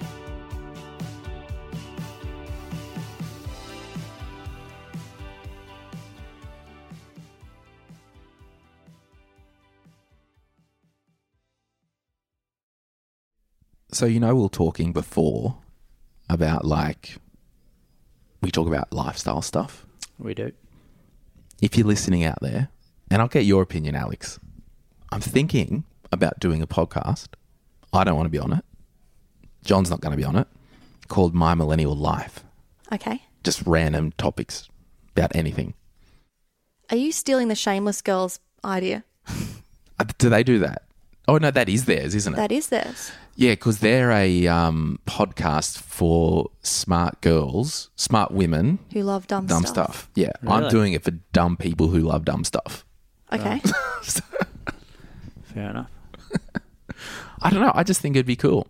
[13.92, 15.58] So, you know, we were talking before
[16.28, 17.16] about like,
[18.40, 19.86] we talk about lifestyle stuff.
[20.18, 20.52] We do.
[21.60, 22.68] If you're listening out there,
[23.10, 24.40] and I'll get your opinion, Alex,
[25.12, 27.28] I'm thinking about doing a podcast.
[27.92, 28.64] I don't want to be on it.
[29.64, 30.46] John's not going to be on it.
[31.08, 32.44] Called My Millennial Life.
[32.92, 33.22] Okay.
[33.44, 34.68] Just random topics
[35.16, 35.74] about anything.
[36.90, 39.04] Are you stealing the Shameless Girls idea?
[40.00, 40.82] Uh, Do they do that?
[41.28, 42.36] Oh, no, that is theirs, isn't it?
[42.36, 43.12] That is theirs.
[43.36, 49.64] Yeah, because they're a um, podcast for smart girls, smart women, Who love dumb, dumb
[49.66, 49.94] stuff.
[50.06, 50.10] stuff.
[50.14, 52.84] Yeah, I'm doing it for dumb people who love dumb stuff.
[53.32, 53.60] Okay.
[55.42, 55.90] Fair enough.
[57.42, 57.72] I don't know.
[57.74, 58.66] I just think it'd be cool.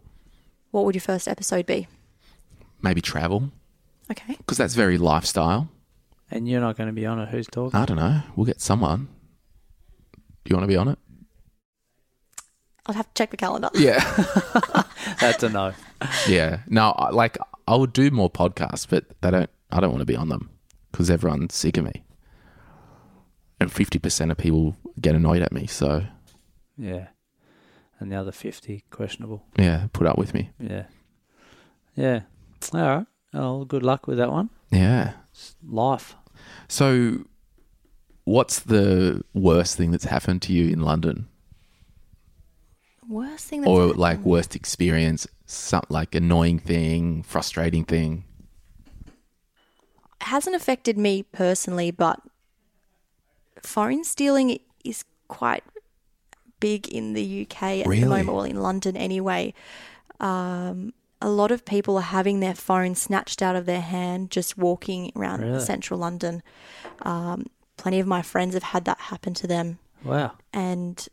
[0.70, 1.86] what would your first episode be?
[2.80, 3.50] Maybe travel,
[4.10, 4.34] Okay.
[4.36, 5.68] because that's very lifestyle.
[6.30, 7.28] And you're not going to be on it.
[7.28, 7.78] Who's talking?
[7.78, 8.22] I don't know.
[8.34, 9.08] We'll get someone.
[10.44, 10.98] Do you want to be on it?
[12.86, 13.68] I'll have to check the calendar.
[13.78, 14.00] Yeah.
[15.20, 15.72] That's a no.
[16.26, 16.60] yeah.
[16.66, 17.38] No, I- like
[17.68, 19.50] I would do more podcasts, but they don't.
[19.70, 20.50] I don't want to be on them
[20.90, 22.02] because everyone's sick of me,
[23.60, 25.66] and fifty percent of people get annoyed at me.
[25.68, 26.04] So
[26.76, 27.08] Yeah.
[28.02, 29.44] And the other 50, questionable.
[29.56, 30.50] yeah, put up with me.
[30.58, 30.86] Yeah.
[31.94, 32.22] Yeah.
[32.74, 33.06] All right.
[33.32, 34.50] Oh, good luck with that one.
[34.70, 35.12] Yeah.
[35.30, 36.16] It's life.
[36.68, 37.24] So,
[38.24, 41.28] what's the worst thing that's happened to you in London,
[43.08, 43.98] Worst thing that's or happened.
[44.00, 48.24] like worst experience, some like annoying thing, frustrating thing?
[50.22, 52.20] hasn't affected me personally, but
[53.62, 55.64] phone stealing is quite
[56.62, 58.00] big in the UK at Really?
[58.04, 59.52] the moment, or in London anyway.
[60.20, 64.56] Um, a lot of people are having their phone snatched out of their hand just
[64.58, 65.60] walking around Really?
[65.60, 66.42] central London.
[67.02, 67.46] Um,
[67.76, 70.32] plenty of my friends have had that happen to them, Wow.
[70.52, 71.06] and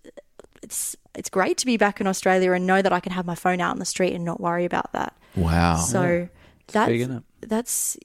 [0.64, 3.36] it's it's great to be back in Australia and know that I can have my
[3.36, 5.14] phone out in the street and not worry about that.
[5.36, 5.76] Wow.
[5.78, 6.30] So Big,
[6.74, 7.24] that's isn't it?
[7.50, 7.98] that's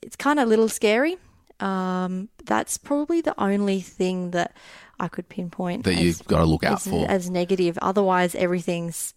[0.00, 1.16] it's kind of a little scary.
[1.60, 4.56] Um, that's probably the only thing that
[5.02, 7.06] I could pinpoint that as, you've got to look out as, for.
[7.10, 7.76] as negative.
[7.82, 9.12] Otherwise, everything's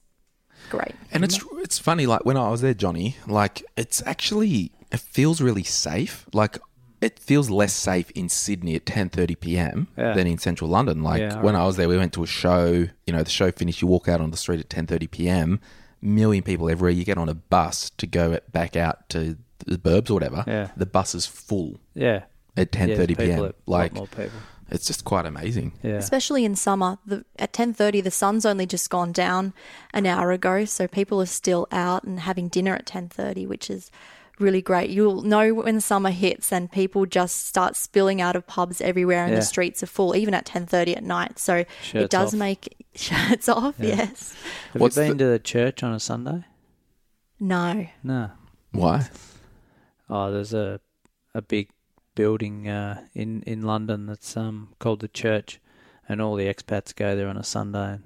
[0.70, 0.96] great.
[1.12, 5.40] And it's it's funny, like when I was there, Johnny, like it's actually it feels
[5.42, 6.26] really safe.
[6.34, 6.58] Like
[7.02, 10.14] it feels less safe in Sydney at ten thirty PM Yeah.
[10.14, 11.04] than in central London.
[11.04, 13.52] Like Yeah, when I was there we went to a show, you know, the show
[13.52, 15.60] finished, you walk out on the street at ten thirty PM,
[16.02, 20.10] million people everywhere, you get on a bus to go back out to the burbs
[20.10, 20.44] or whatever.
[20.48, 20.70] Yeah.
[20.76, 22.24] The bus is full Yeah.
[22.58, 23.44] at ten Yeah, thirty people PM.
[23.46, 24.32] are- Like more people.
[24.70, 25.74] It's just quite amazing.
[25.84, 25.94] Yeah.
[25.96, 29.54] Especially in summer, the, at ten thirty, the sun's only just gone down
[29.94, 33.70] an hour ago, so people are still out and having dinner at ten thirty, which
[33.70, 33.92] is
[34.40, 34.90] really great.
[34.90, 39.32] You'll know when summer hits and people just start spilling out of pubs everywhere, and
[39.34, 39.40] Yeah.
[39.40, 41.40] the streets are full, even at ten thirty at night.
[41.40, 41.64] So
[41.94, 42.40] it does off.
[42.40, 43.76] make shirts off.
[43.80, 44.36] Yes.
[44.74, 46.44] Have What's you been the- to the church on a Sunday?
[47.40, 47.88] No.
[48.04, 48.32] No.
[48.72, 49.08] Why?
[50.10, 50.80] Oh, there's a
[51.34, 51.70] a big
[52.16, 55.60] building uh, in in London that's um called the church,
[56.10, 58.00] and all the expats go there on a Sunday.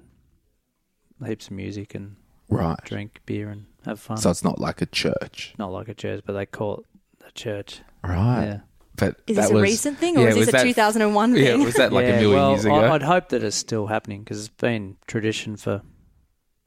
[1.18, 2.16] and Heaps of music and
[2.48, 2.78] Right.
[2.84, 4.16] drink beer and have fun.
[4.16, 5.54] So it's not like a church.
[5.58, 7.80] Not like a church, but they call it a church.
[8.02, 8.44] Right.
[8.44, 8.60] Yeah.
[8.96, 11.36] But Is that this a was, recent thing or yeah, is this a that- 2001
[11.36, 11.62] Yeah, thing?
[11.64, 12.74] was that like yeah, a million well, years ago?
[12.74, 15.82] I- I'd hope that it's still happening because it's been tradition for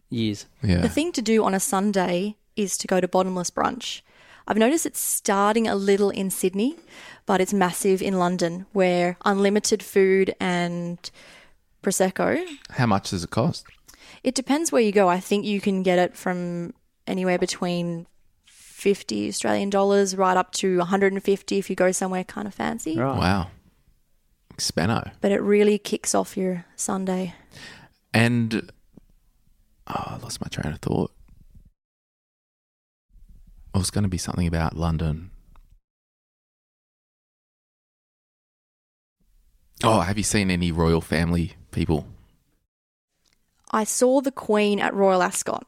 [0.10, 0.46] years.
[0.64, 0.82] yeah.
[0.82, 4.02] The thing to do on a Sunday is to go to bottomless brunch.
[4.48, 6.76] I've noticed it's starting a little in Sydney,
[7.26, 10.98] but it's massive in London where unlimited food and
[11.82, 12.46] prosecco.
[12.72, 13.66] How much does it cost?
[14.24, 15.08] It depends where you go.
[15.08, 16.74] I think you can get it from
[17.08, 18.08] anywhere between
[18.46, 22.98] 50 Australian dollars right up to 150 if you go somewhere kind of fancy.
[22.98, 23.18] Right.
[23.18, 23.48] Wow.
[24.58, 25.12] Spanno.
[25.22, 27.34] But it really kicks off your Sunday.
[28.14, 28.72] And
[29.88, 31.13] oh, I lost my train of thought.
[33.74, 35.32] It was going to be something about London.
[39.84, 42.06] Oh, have you seen any royal family people?
[43.72, 45.66] I saw the Queen at Royal Ascot.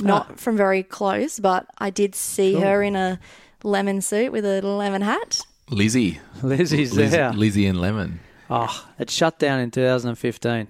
[0.00, 0.34] Not ah.
[0.36, 2.62] from very close, but I did see Cool.
[2.62, 3.18] her in a
[3.64, 5.40] lemon suit with a lemon hat.
[5.68, 6.20] Lizzie.
[6.42, 7.32] Lizzie's Liz- there.
[7.32, 8.20] Lizzie and Lemon.
[8.48, 10.68] Oh, it shut down in 2015.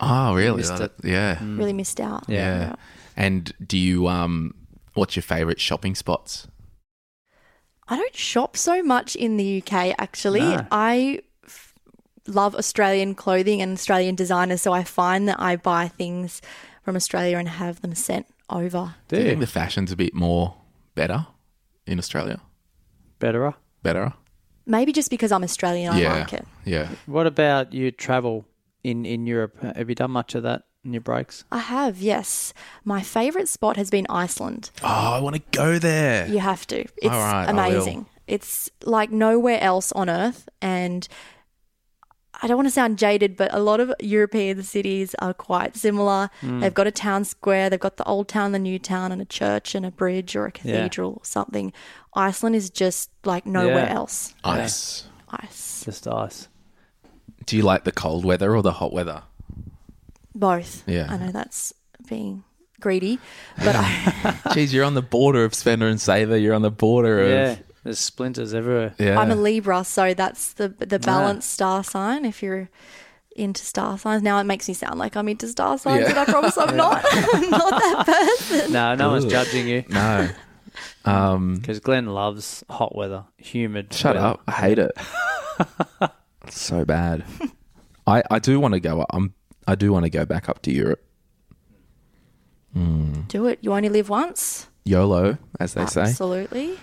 [0.00, 0.58] Oh, ah, really?
[0.58, 1.10] Missed oh, That- it.
[1.10, 1.38] Yeah.
[1.42, 2.24] Really missed out.
[2.28, 2.74] Yeah.
[3.16, 4.54] And do you um
[4.94, 6.48] what's your favorite shopping spots?
[7.88, 10.40] I don't shop so much in the UK actually.
[10.40, 10.66] No.
[10.70, 11.74] I f-
[12.26, 16.40] love Australian clothing and Australian designers, so I find that I buy things
[16.84, 18.94] from Australia and have them sent over.
[19.08, 20.54] Do you think the fashion's a bit more
[20.94, 21.26] better
[21.86, 22.40] in Australia?
[23.18, 23.54] betterer.
[23.82, 24.12] Better?
[24.66, 26.46] Maybe just because I'm Australian, I like it.
[26.64, 26.88] Yeah.
[27.06, 28.46] What about you travel
[28.82, 29.60] in, in Europe?
[29.62, 31.44] Have you done much of that in your breaks?
[31.52, 32.52] I have, yes.
[32.84, 34.70] My favourite spot has been Iceland.
[34.82, 36.26] Oh, I want to go there.
[36.26, 36.80] You have to.
[36.80, 37.74] It's All right, I will.
[37.76, 38.06] amazing.
[38.26, 40.48] It's like nowhere else on earth.
[40.62, 41.06] And
[42.42, 46.30] I don't want to sound jaded, but a lot of European cities are quite similar.
[46.40, 46.60] Hmm.
[46.60, 49.26] They've got a town square, they've got the old town, the new town, and a
[49.26, 50.72] church and a bridge or a Yeah.
[50.84, 51.72] cathedral or something.
[52.14, 53.94] Iceland is just like nowhere Yeah.
[53.94, 54.34] else.
[54.44, 55.04] Ice.
[55.28, 55.82] Ice.
[55.84, 56.48] Just ice.
[57.46, 59.24] Do you like the cold weather or the hot weather?
[60.34, 60.82] Both.
[60.86, 61.06] Yeah.
[61.10, 61.72] I know that's
[62.08, 62.44] being
[62.80, 63.18] greedy,
[63.58, 66.36] but I, Geez, you're on the border of spender and saver.
[66.36, 68.94] You're on the border of Yeah, there's splinters everywhere.
[68.98, 69.18] yeah.
[69.20, 72.24] I'm a Libra, so that's the the balanced star sign.
[72.24, 72.68] If you're
[73.36, 76.10] into star signs, now it makes me sound like I'm into star signs, Yeah.
[76.10, 77.04] and I promise I'm not.
[77.04, 78.72] I'm not that person.
[78.72, 80.28] No, no one's judging you no.
[81.04, 83.92] Um, because Glen loves hot weather, humid.
[83.92, 84.26] shut weather.
[84.28, 84.42] up.
[84.46, 84.92] I hate it.
[86.46, 87.24] it's so bad.
[88.06, 89.04] I I do want to go.
[89.10, 89.34] I'm
[89.66, 91.02] I do want to go back up to Europe.
[92.74, 93.58] Do it.
[93.62, 94.68] You only live once.
[94.84, 96.02] YOLO, as they say.
[96.02, 96.78] Absolutely.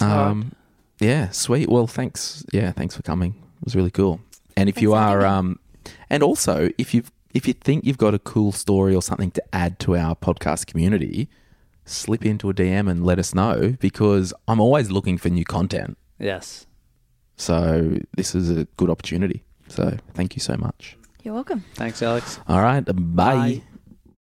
[0.00, 0.52] Um,
[1.00, 1.68] yeah, sweet.
[1.68, 2.44] Well, thanks.
[2.52, 3.34] Yeah, thanks for coming.
[3.58, 4.20] It was really cool.
[4.56, 5.58] And if you Thanks for are, having um,
[6.10, 9.42] and also if you if you think you've got a cool story or something to
[9.52, 11.28] add to our podcast community,
[11.84, 15.98] slip into a DM and let us know because I'm always looking for new content.
[16.18, 16.66] Yes.
[17.36, 19.42] So this is a good opportunity.
[19.68, 20.96] So thank you so much.
[21.24, 21.64] You're welcome.
[21.74, 22.38] Thanks, Alex.
[22.46, 22.92] All right, bye.
[22.92, 23.62] Bye.